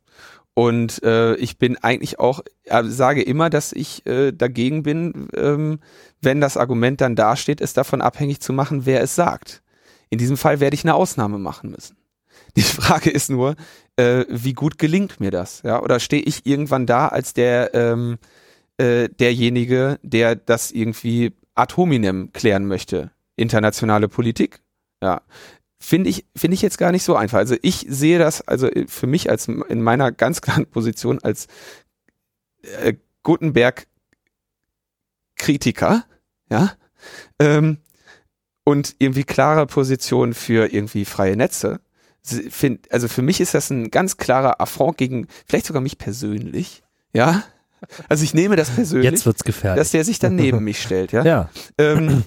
[0.59, 5.81] Und äh, ich bin eigentlich auch, äh, sage immer, dass ich äh, dagegen bin, ähm,
[6.23, 9.63] wenn das Argument dann dasteht, es davon abhängig zu machen, wer es sagt.
[10.09, 11.99] In diesem Fall werde ich eine Ausnahme machen müssen.
[12.57, 13.55] Die Frage ist nur,
[13.97, 15.61] äh, wie gut gelingt mir das?
[15.63, 15.83] Ja?
[15.83, 18.17] Oder stehe ich irgendwann da als der ähm,
[18.79, 23.11] äh, derjenige, der das irgendwie ad hominem klären möchte?
[23.37, 24.61] Internationale Politik?
[25.03, 25.21] Ja,
[25.79, 27.39] finde ich, finde ich jetzt gar nicht so einfach.
[27.39, 31.47] Also ich sehe das, also für mich als in meiner ganz klaren Position als
[32.63, 33.87] äh, Gutenberg
[35.37, 36.05] Kritiker,
[36.51, 36.73] ja,
[37.39, 37.79] ähm,
[38.65, 41.81] und irgendwie klare Position für irgendwie freie Netze.
[42.25, 46.83] Find, also für mich ist das ein ganz klarer Affront gegen, vielleicht sogar mich persönlich,
[47.13, 47.45] ja.
[48.09, 49.11] Also ich nehme das persönlich.
[49.11, 49.79] Jetzt wird's gefährlich.
[49.79, 51.25] Dass der sich dann neben mich stellt, ja.
[51.25, 51.51] Ja.
[51.79, 52.25] Ähm,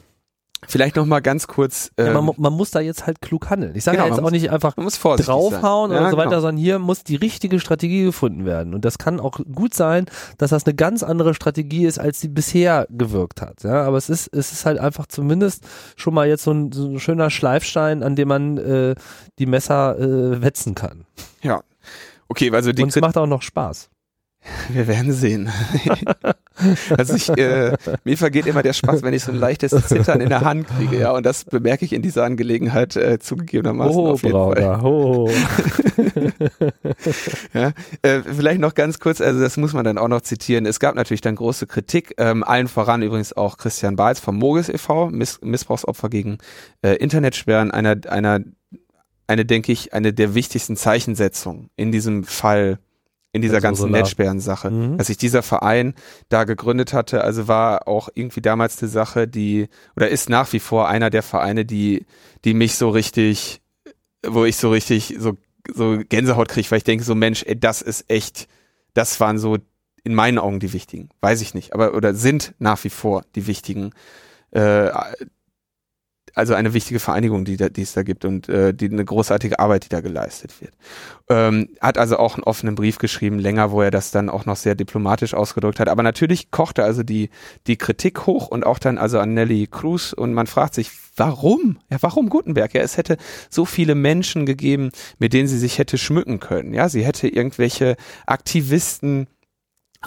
[0.67, 1.91] Vielleicht noch mal ganz kurz.
[1.97, 3.75] Ähm, ja, man, man, muss da jetzt halt klug handeln.
[3.75, 6.41] Ich sage genau, ja jetzt auch nicht einfach draufhauen ja, oder so weiter, genau.
[6.41, 8.73] sondern hier muss die richtige Strategie gefunden werden.
[8.73, 10.05] Und das kann auch gut sein,
[10.37, 13.63] dass das eine ganz andere Strategie ist, als sie bisher gewirkt hat.
[13.63, 16.87] Ja, aber es ist, es ist halt einfach zumindest schon mal jetzt so ein, so
[16.87, 18.95] ein schöner Schleifstein, an dem man äh,
[19.39, 21.05] die Messer äh, wetzen kann.
[21.41, 21.61] Ja.
[22.27, 23.89] Okay, also die Und es macht auch noch Spaß.
[24.69, 25.49] Wir werden sehen.
[26.97, 30.29] also ich, äh, mir vergeht immer der Spaß, wenn ich so ein leichtes Zittern in
[30.29, 34.23] der Hand kriege, ja, und das bemerke ich in dieser Angelegenheit äh, zugegebenermaßen oh, auf
[34.23, 34.85] jeden Brauder, Fall.
[34.85, 35.29] Oh.
[37.53, 37.71] ja,
[38.01, 40.65] äh, vielleicht noch ganz kurz, also das muss man dann auch noch zitieren.
[40.65, 44.69] Es gab natürlich dann große Kritik, ähm, allen voran übrigens auch Christian Balz vom Mogis
[44.69, 46.37] e.V., Miss Missbrauchsopfer gegen
[46.81, 48.41] äh, Internetsperren, einer, einer
[49.27, 52.79] eine, denke ich, eine der wichtigsten Zeichensetzungen in diesem Fall,
[53.31, 54.01] in dieser Also ganzen Solar.
[54.01, 54.71] Netzsperren-Sache.
[54.71, 54.97] Mhm.
[54.97, 55.93] Dass sich dieser Verein
[56.29, 60.59] da gegründet hatte, also war auch irgendwie damals eine Sache, die, oder ist nach wie
[60.59, 62.05] vor einer der Vereine, die,
[62.45, 63.61] die mich so richtig,
[64.25, 65.37] wo ich so richtig so,
[65.71, 68.47] so Gänsehaut kriege, weil ich denke so, Mensch, ey, das ist echt,
[68.93, 69.57] das waren so
[70.03, 73.47] in meinen Augen die wichtigen, weiß ich nicht, aber oder sind nach wie vor die
[73.47, 73.91] wichtigen,
[74.51, 74.89] äh,
[76.35, 79.59] also eine wichtige Vereinigung, die, da, die es da gibt und äh, die eine großartige
[79.59, 80.73] Arbeit, die da geleistet wird.
[81.29, 84.55] Ähm, hat also auch einen offenen Brief geschrieben, länger, wo er das dann auch noch
[84.55, 85.89] sehr diplomatisch ausgedrückt hat.
[85.89, 87.29] Aber natürlich kochte also die,
[87.67, 91.79] die Kritik hoch und auch dann also an Nelly Cruz und man fragt sich, warum?
[91.89, 92.73] Ja, warum Gutenberg?
[92.73, 93.17] Ja, es hätte
[93.49, 96.73] so viele Menschen gegeben, mit denen sie sich hätte schmücken können.
[96.73, 99.27] Ja, sie hätte irgendwelche Aktivisten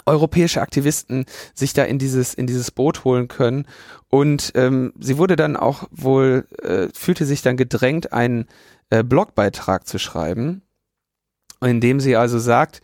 [0.05, 3.67] europäische Aktivisten sich da in dieses in dieses Boot holen können
[4.13, 8.45] und ähm, sie wurde dann auch wohl äh, fühlte sich dann gedrängt einen
[8.91, 10.61] äh, Blogbeitrag zu schreiben
[11.65, 12.83] in dem sie also sagt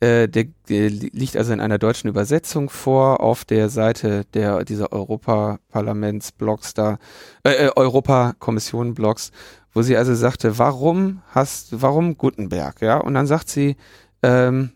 [0.00, 4.90] äh, der, der liegt also in einer deutschen Übersetzung vor auf der Seite der dieser
[4.90, 6.96] Europaparlaments-Blogs da
[7.44, 9.32] äh, äh, Europakommission-Blogs
[9.74, 12.96] wo sie also sagte warum hast warum Gutenberg ja?
[12.96, 13.76] Und dann sagt sie
[14.22, 14.70] ähm,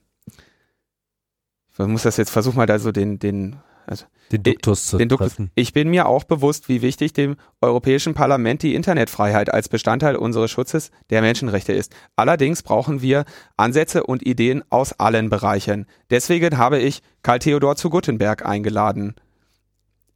[1.78, 3.56] man muss das jetzt versuchen mal da so den den
[3.86, 5.34] also Den Duktus zu den Duktus.
[5.34, 5.50] treffen.
[5.54, 10.50] Ich bin mir auch bewusst, wie wichtig dem Europäischen Parlament die Internetfreiheit als Bestandteil unseres
[10.50, 11.94] Schutzes der Menschenrechte ist.
[12.16, 13.24] Allerdings brauchen wir
[13.56, 15.86] Ansätze und Ideen aus allen Bereichen.
[16.10, 19.14] Deswegen habe ich Karl Theodor zu Gutenberg eingeladen.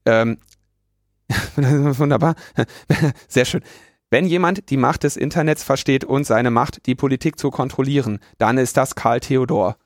[0.07, 0.39] Ähm,
[1.57, 2.35] wunderbar.
[3.29, 3.63] Sehr schön.
[4.11, 8.57] Wenn jemand die Macht des Internets versteht und seine Macht, die Politik zu kontrollieren, dann
[8.57, 9.77] ist das Karl Theodor.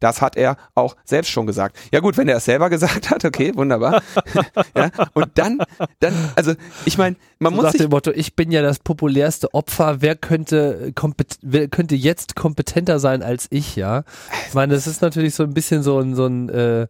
[0.00, 1.76] Das hat er auch selbst schon gesagt.
[1.92, 4.02] Ja gut, wenn er es selber gesagt hat, okay, wunderbar.
[4.76, 5.58] ja, und dann,
[6.00, 9.52] dann, also ich meine, man So muss sich dem Motto, ich bin ja das populärste
[9.54, 10.92] Opfer, wer könnte,
[11.42, 14.04] wer könnte jetzt kompetenter sein als ich, ja?
[14.48, 16.86] Ich meine, das ist natürlich so ein bisschen so ein, so ein äh,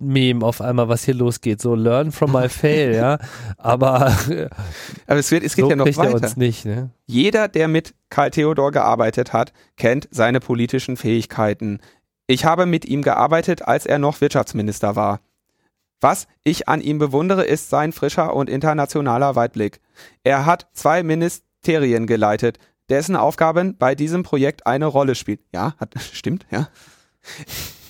[0.00, 1.60] LFMF-Meme auf einmal, was hier losgeht.
[1.60, 3.18] So learn from my fail, ja.
[3.58, 4.06] Aber
[5.06, 6.14] aber es, wird, es geht so ja noch er weiter.
[6.14, 6.90] uns nicht, ne?
[7.06, 11.80] Jeder, der mit Karl Theodor gearbeitet hat, kennt seine politischen Fähigkeiten.
[12.26, 15.20] Ich habe mit ihm gearbeitet, als er noch Wirtschaftsminister war.
[16.00, 19.80] Was ich an ihm bewundere, ist sein frischer und internationaler Weitblick.
[20.22, 25.38] Er hat zwei Ministerien geleitet, dessen Aufgaben bei diesem Projekt eine Rolle spielen.
[25.52, 26.68] Ja, hat, stimmt, ja.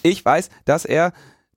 [0.03, 1.13] Ich weiß, dass er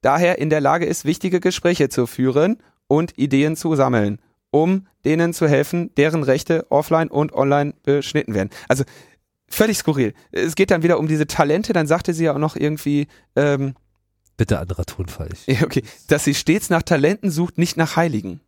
[0.08, 4.20] daher in der Lage ist, wichtige Gespräche zu führen und Ideen zu sammeln,
[4.52, 8.50] um denen zu helfen, deren Rechte offline und online beschnitten werden.
[8.70, 8.86] Also
[9.50, 10.14] völlig skurril.
[10.32, 13.76] Es geht dann wieder um diese Talente, dann sagte sie ja auch noch irgendwie, ähm,
[14.38, 15.30] Bitte anderer Tonfall.
[15.64, 18.40] Okay, dass sie stets nach Talenten sucht, nicht nach Heiligen.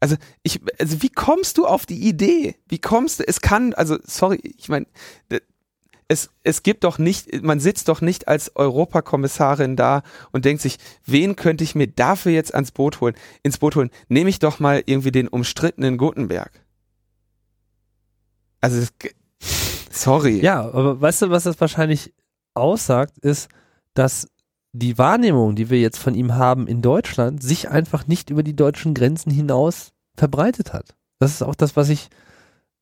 [0.00, 2.56] Also ich, also wie kommst du auf die Idee?
[2.68, 3.24] Wie kommst du?
[3.26, 4.86] Es kann, also sorry, ich meine,
[6.08, 10.02] es, es gibt doch nicht, man sitzt doch nicht als Europakommissarin da
[10.32, 13.90] und denkt sich, wen könnte ich mir dafür jetzt ans Boot holen, ins Boot holen?
[14.08, 16.50] Nehme ich doch mal irgendwie den umstrittenen Gutenberg.
[18.62, 18.86] Also,
[19.90, 20.40] sorry.
[20.40, 22.14] ja, aber weißt du, was das wahrscheinlich
[22.54, 23.48] aussagt, ist,
[23.92, 24.28] dass
[24.72, 28.56] die Wahrnehmung, die wir jetzt von ihm haben in Deutschland, sich einfach nicht über die
[28.56, 30.94] deutschen Grenzen hinaus verbreitet hat.
[31.18, 32.08] Das ist auch das, was ich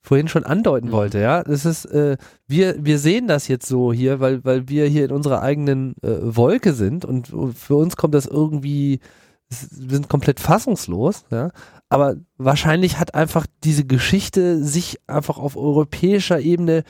[0.06, 0.92] vorhin schon andeuten Mhm.
[0.92, 1.42] wollte, ja.
[1.42, 5.10] Das ist, äh, wir, wir sehen das jetzt so hier, weil, weil wir hier in
[5.10, 9.00] unserer eigenen äh, Wolke sind und für uns kommt das irgendwie,
[9.48, 11.50] wir sind komplett fassungslos, ja.
[11.88, 16.84] Aber wahrscheinlich hat einfach diese Geschichte sich einfach auf europäischer Ebene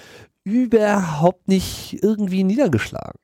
[0.45, 3.21] überhaupt nicht irgendwie niedergeschlagen.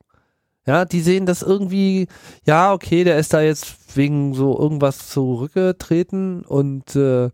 [0.66, 2.06] Ja, die sehen das irgendwie,
[2.46, 7.30] ja, okay, der ist da jetzt wegen so irgendwas zurückgetreten und äh,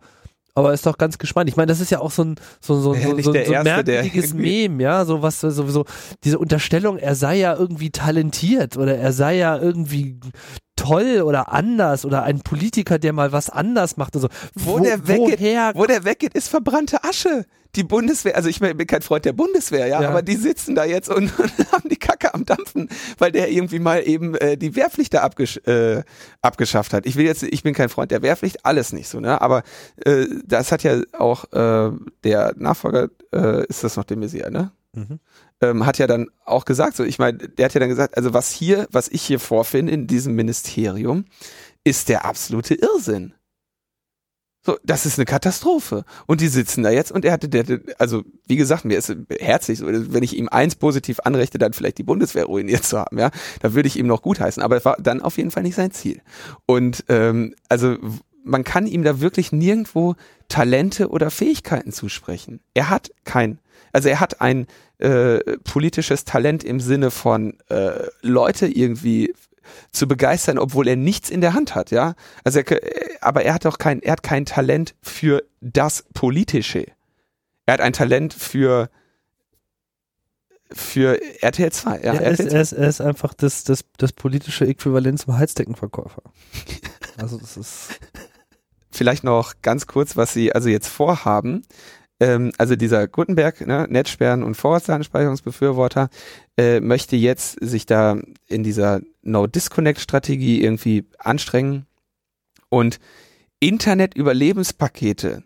[0.59, 1.49] aber ist doch ganz gespannt.
[1.49, 3.63] Ich meine, das ist ja auch so ein so, so, Ja, so, so, so Erste,
[3.63, 5.85] merkwürdiges Meme, ja, so was sowieso
[6.25, 10.19] diese Unterstellung, er sei ja irgendwie talentiert oder er sei ja irgendwie
[10.77, 14.29] toll oder anders oder ein Politiker, der mal was anders macht und so.
[14.55, 17.45] Wo der weggeht, woher Wo der weggeht, ist verbrannte Asche.
[17.77, 20.09] Die Bundeswehr, also ich bin kein Freund der Bundeswehr, ja, Ja.
[20.09, 22.89] aber die sitzen da jetzt und, und haben die Kacke am Dampfen,
[23.19, 26.03] weil der irgendwie mal eben äh, die Wehrpflicht da abgesch äh,
[26.41, 27.05] abgeschafft hat.
[27.07, 29.41] Ich will jetzt, ich bin kein Freund der Wehrpflicht, alles nicht so, ne?
[29.43, 29.63] Aber
[30.05, 31.93] äh, das hat ja auch äh,
[32.25, 34.73] der Nachfolger, äh, ist das noch der Messier, ne?
[34.95, 35.21] Mhm.
[35.61, 38.33] ähm, hat ja dann auch gesagt, so ich meine, der hat ja dann gesagt, also
[38.33, 41.27] was hier, was ich hier vorfinde in diesem Ministerium,
[41.85, 43.35] ist der absolute Irrsinn.
[44.69, 46.05] So, das ist eine Katastrophe.
[46.27, 49.81] Und die sitzen da jetzt und er hatte, der, also wie gesagt, mir ist herzlich
[49.81, 53.31] wenn ich ihm eins positiv anrechte, dann vielleicht die Bundeswehr ruiniert zu haben, ja,
[53.63, 54.63] da würde ich ihm noch gutheißen.
[54.63, 56.21] Aber es war dann auf jeden Fall nicht sein Ziel.
[56.67, 57.97] Und ähm, also
[58.45, 60.17] man kann ihm da wirklich nirgendwo
[60.49, 62.61] Talente oder Fähigkeiten zusprechen.
[62.75, 63.61] Er hat kein,
[63.95, 64.67] also er hat ein
[64.99, 69.33] äh, politisches Talent im Sinne von äh, Leute irgendwie
[69.93, 72.15] zu begeistern, obwohl er nichts in der Hand hat, ja.
[72.45, 72.81] Also er,
[73.21, 76.87] aber er hat auch kein, er hat kein Talent für das Politische.
[77.67, 78.91] Er hat ein Talent für
[80.71, 81.91] für RTL 2.
[82.01, 82.57] Ja, er, RTL ist, 2.
[82.57, 86.23] er, ist, er ist einfach das, das, das politische Äquivalent zum Heizdeckenverkäufer.
[87.21, 87.99] Also das ist.
[88.93, 91.63] Vielleicht noch ganz kurz, was sie also jetzt vorhaben.
[92.21, 96.11] Ähm, also dieser Gutenberg, ne, Netzsperren und Vorratsdatenspeicherungsbefürworter,
[96.57, 101.87] äh, möchte jetzt sich da in dieser No-Disconnect-Strategie irgendwie anstrengen
[102.69, 102.99] und
[103.61, 105.45] Internet-Überlebenspakete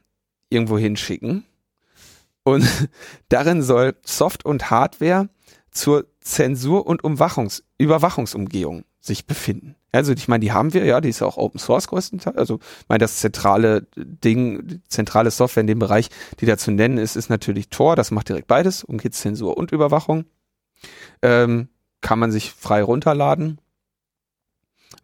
[0.51, 1.45] irgendwo hinschicken.
[2.43, 2.65] Und
[3.29, 5.29] darin soll Soft- und Hardware
[5.71, 9.75] zur Zensur- und Umwachungs Überwachungsumgehung sich befinden.
[9.91, 12.37] Also ich meine, die haben wir, ja, die ist ja auch Open Source größtenteils.
[12.37, 16.09] Also ich meine, das zentrale Ding, zentrale Software in dem Bereich,
[16.41, 17.97] die da zu nennen ist, ist natürlich Tor.
[17.97, 20.25] Das macht direkt beides, Umgehzensur und Überwachung.
[21.21, 21.69] Ähm,
[22.01, 23.59] kann man sich frei runterladen.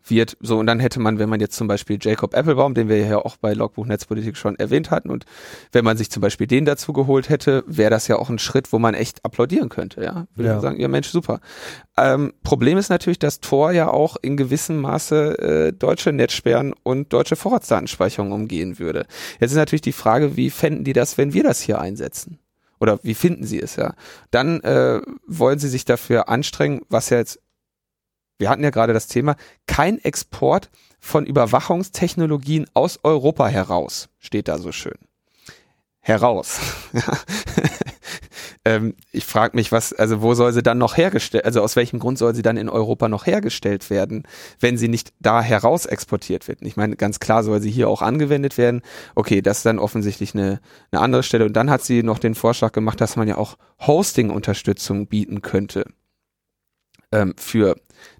[0.09, 2.99] Wird so, und dann hätte man, wenn man jetzt zum Beispiel Jacob Applebaum, den wir
[2.99, 5.25] ja auch bei Logbuch Netzpolitik schon erwähnt hatten, und
[5.73, 8.73] wenn man sich zum Beispiel den dazu geholt hätte, wäre das ja auch ein Schritt,
[8.73, 10.27] wo man echt applaudieren könnte, ja.
[10.35, 10.55] Würde Ja.
[10.55, 11.41] man sagen, ja Mensch, super.
[11.97, 17.13] Ähm, Problem ist natürlich, dass Tor ja auch in gewissem Maße äh, deutsche Netzsperren und
[17.13, 19.07] deutsche Vorratsdatenspeicherung umgehen würde.
[19.41, 22.39] Jetzt ist natürlich die Frage, wie fänden die das, wenn wir das hier einsetzen?
[22.81, 23.95] Oder wie finden sie es, ja?
[24.31, 27.41] Dann äh, wollen sie sich dafür anstrengen, was ja jetzt,
[28.39, 29.37] wir hatten ja gerade das Thema,
[29.67, 30.71] kein Export
[31.01, 34.99] von Überwachungstechnologien aus Europa heraus, steht da so schön.
[36.01, 36.61] Heraus.
[38.69, 41.99] Ähm, ich frage mich, was, also wo soll sie dann noch hergestellt, also aus welchem
[41.99, 44.25] Grund soll sie dann in Europa noch hergestellt werden,
[44.61, 46.61] wenn sie nicht da heraus exportiert wird?
[46.61, 48.83] Ich meine, ganz klar soll sie hier auch angewendet werden.
[49.15, 50.61] Okay, das ist dann offensichtlich eine,
[50.91, 51.47] eine andere Stelle.
[51.47, 55.87] Und dann hat sie noch den Vorschlag gemacht, dass man ja auch Hosting-Unterstützung bieten könnte
[57.13, 57.77] ähm, für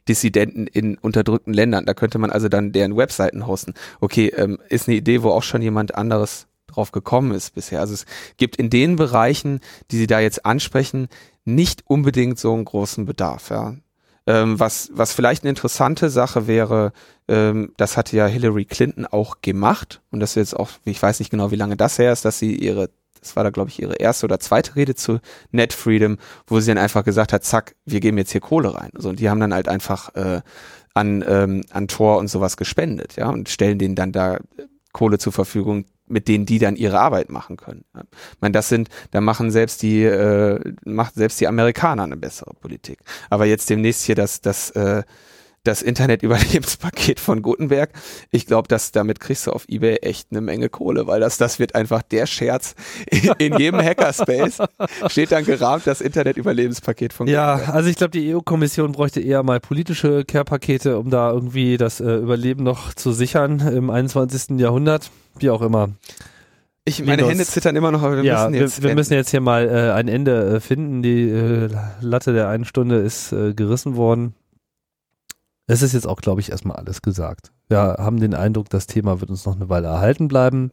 [0.09, 1.87] Dissidenten in unterdrückten Ländern.
[1.87, 3.75] Da könnte man also dann deren Webseiten hosten.
[4.01, 7.81] Okay, ähm, ist eine Idee, wo auch schon jemand anderes drauf gekommen ist bisher.
[7.81, 9.61] Also es gibt in den Bereichen,
[9.91, 11.09] die Sie da jetzt ansprechen,
[11.45, 13.51] nicht unbedingt so einen großen Bedarf.
[13.51, 13.75] Ja.
[14.29, 16.93] Ähm, was, was vielleicht eine interessante Sache wäre,
[17.29, 21.19] ähm, das hatte ja Hillary Clinton auch gemacht und das ist jetzt auch, ich weiß
[21.19, 23.83] nicht genau, wie lange das her ist, dass sie ihre das war da, glaube ich,
[23.83, 25.19] ihre erste oder zweite Rede zu
[25.51, 28.91] Net Freedom, wo sie dann einfach gesagt hat, zack, wir geben jetzt hier Kohle rein.
[28.95, 30.41] So, und die haben dann halt einfach äh,
[30.95, 34.39] an, ähm, an Tor und sowas gespendet, ja, und stellen denen dann da
[34.93, 37.85] Kohle zur Verfügung, mit denen die dann ihre Arbeit machen können.
[37.95, 42.55] Ich meine, das sind, da machen selbst die, äh, macht selbst die Amerikaner eine bessere
[42.55, 42.99] Politik.
[43.31, 45.03] Aber jetzt demnächst hier das, das, äh,
[45.69, 47.91] das Internet-Überlebenspaket von Gutenberg.
[48.31, 51.59] Ich glaube, dass damit kriegst du auf Ebay echt eine Menge Kohle, weil das, das
[51.59, 52.75] wird einfach der Scherz
[53.11, 54.59] in, in jedem Hackerspace.
[55.09, 57.75] Steht dann gerahmt das Internet-Überlebenspaket von Ja, Gutenberg.
[57.75, 62.17] also ich glaube, die EU-Kommission bräuchte eher mal politische Care-Pakete, um da irgendwie das äh,
[62.17, 64.59] Überleben noch zu sichern im 21.
[64.59, 65.11] Jahrhundert.
[65.39, 65.91] Wie auch immer.
[66.85, 67.31] Ich, meine Linus.
[67.31, 68.83] Hände zittern immer noch, aber wir ja, müssen jetzt.
[68.83, 71.03] wir, wir müssen jetzt hier mal äh, ein Ende äh, finden.
[71.03, 71.69] Die äh,
[72.01, 74.35] Latte der einen Stunde ist äh, gerissen worden.
[75.69, 77.53] Es ist jetzt auch, glaube ich, erstmal alles gesagt.
[77.69, 80.73] Wir haben den Eindruck, das Thema wird uns noch eine Weile erhalten bleiben.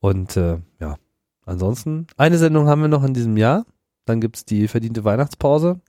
[0.00, 0.96] Und äh, ja,
[1.44, 3.66] ansonsten, eine Sendung haben wir noch in diesem Jahr.
[4.06, 5.80] Dann gibt's die verdiente Weihnachtspause.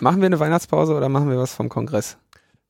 [0.00, 2.18] Machen wir eine Weihnachtspause oder machen wir was vom Kongress?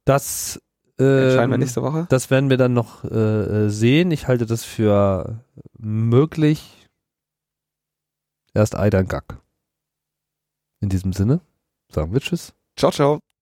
[0.05, 0.61] Das
[0.97, 2.07] Entscheiden wir nächste Woche?
[2.09, 4.13] Das werden wir dann noch äh, äh, sehen.
[4.13, 5.41] Ich halte das für
[5.77, 6.89] möglich.
[8.53, 9.41] Erst Aidan Gack.
[10.81, 11.41] In diesem Sinne
[11.91, 12.55] sagen wir Tschüss.
[12.77, 13.24] Ciao, ciao.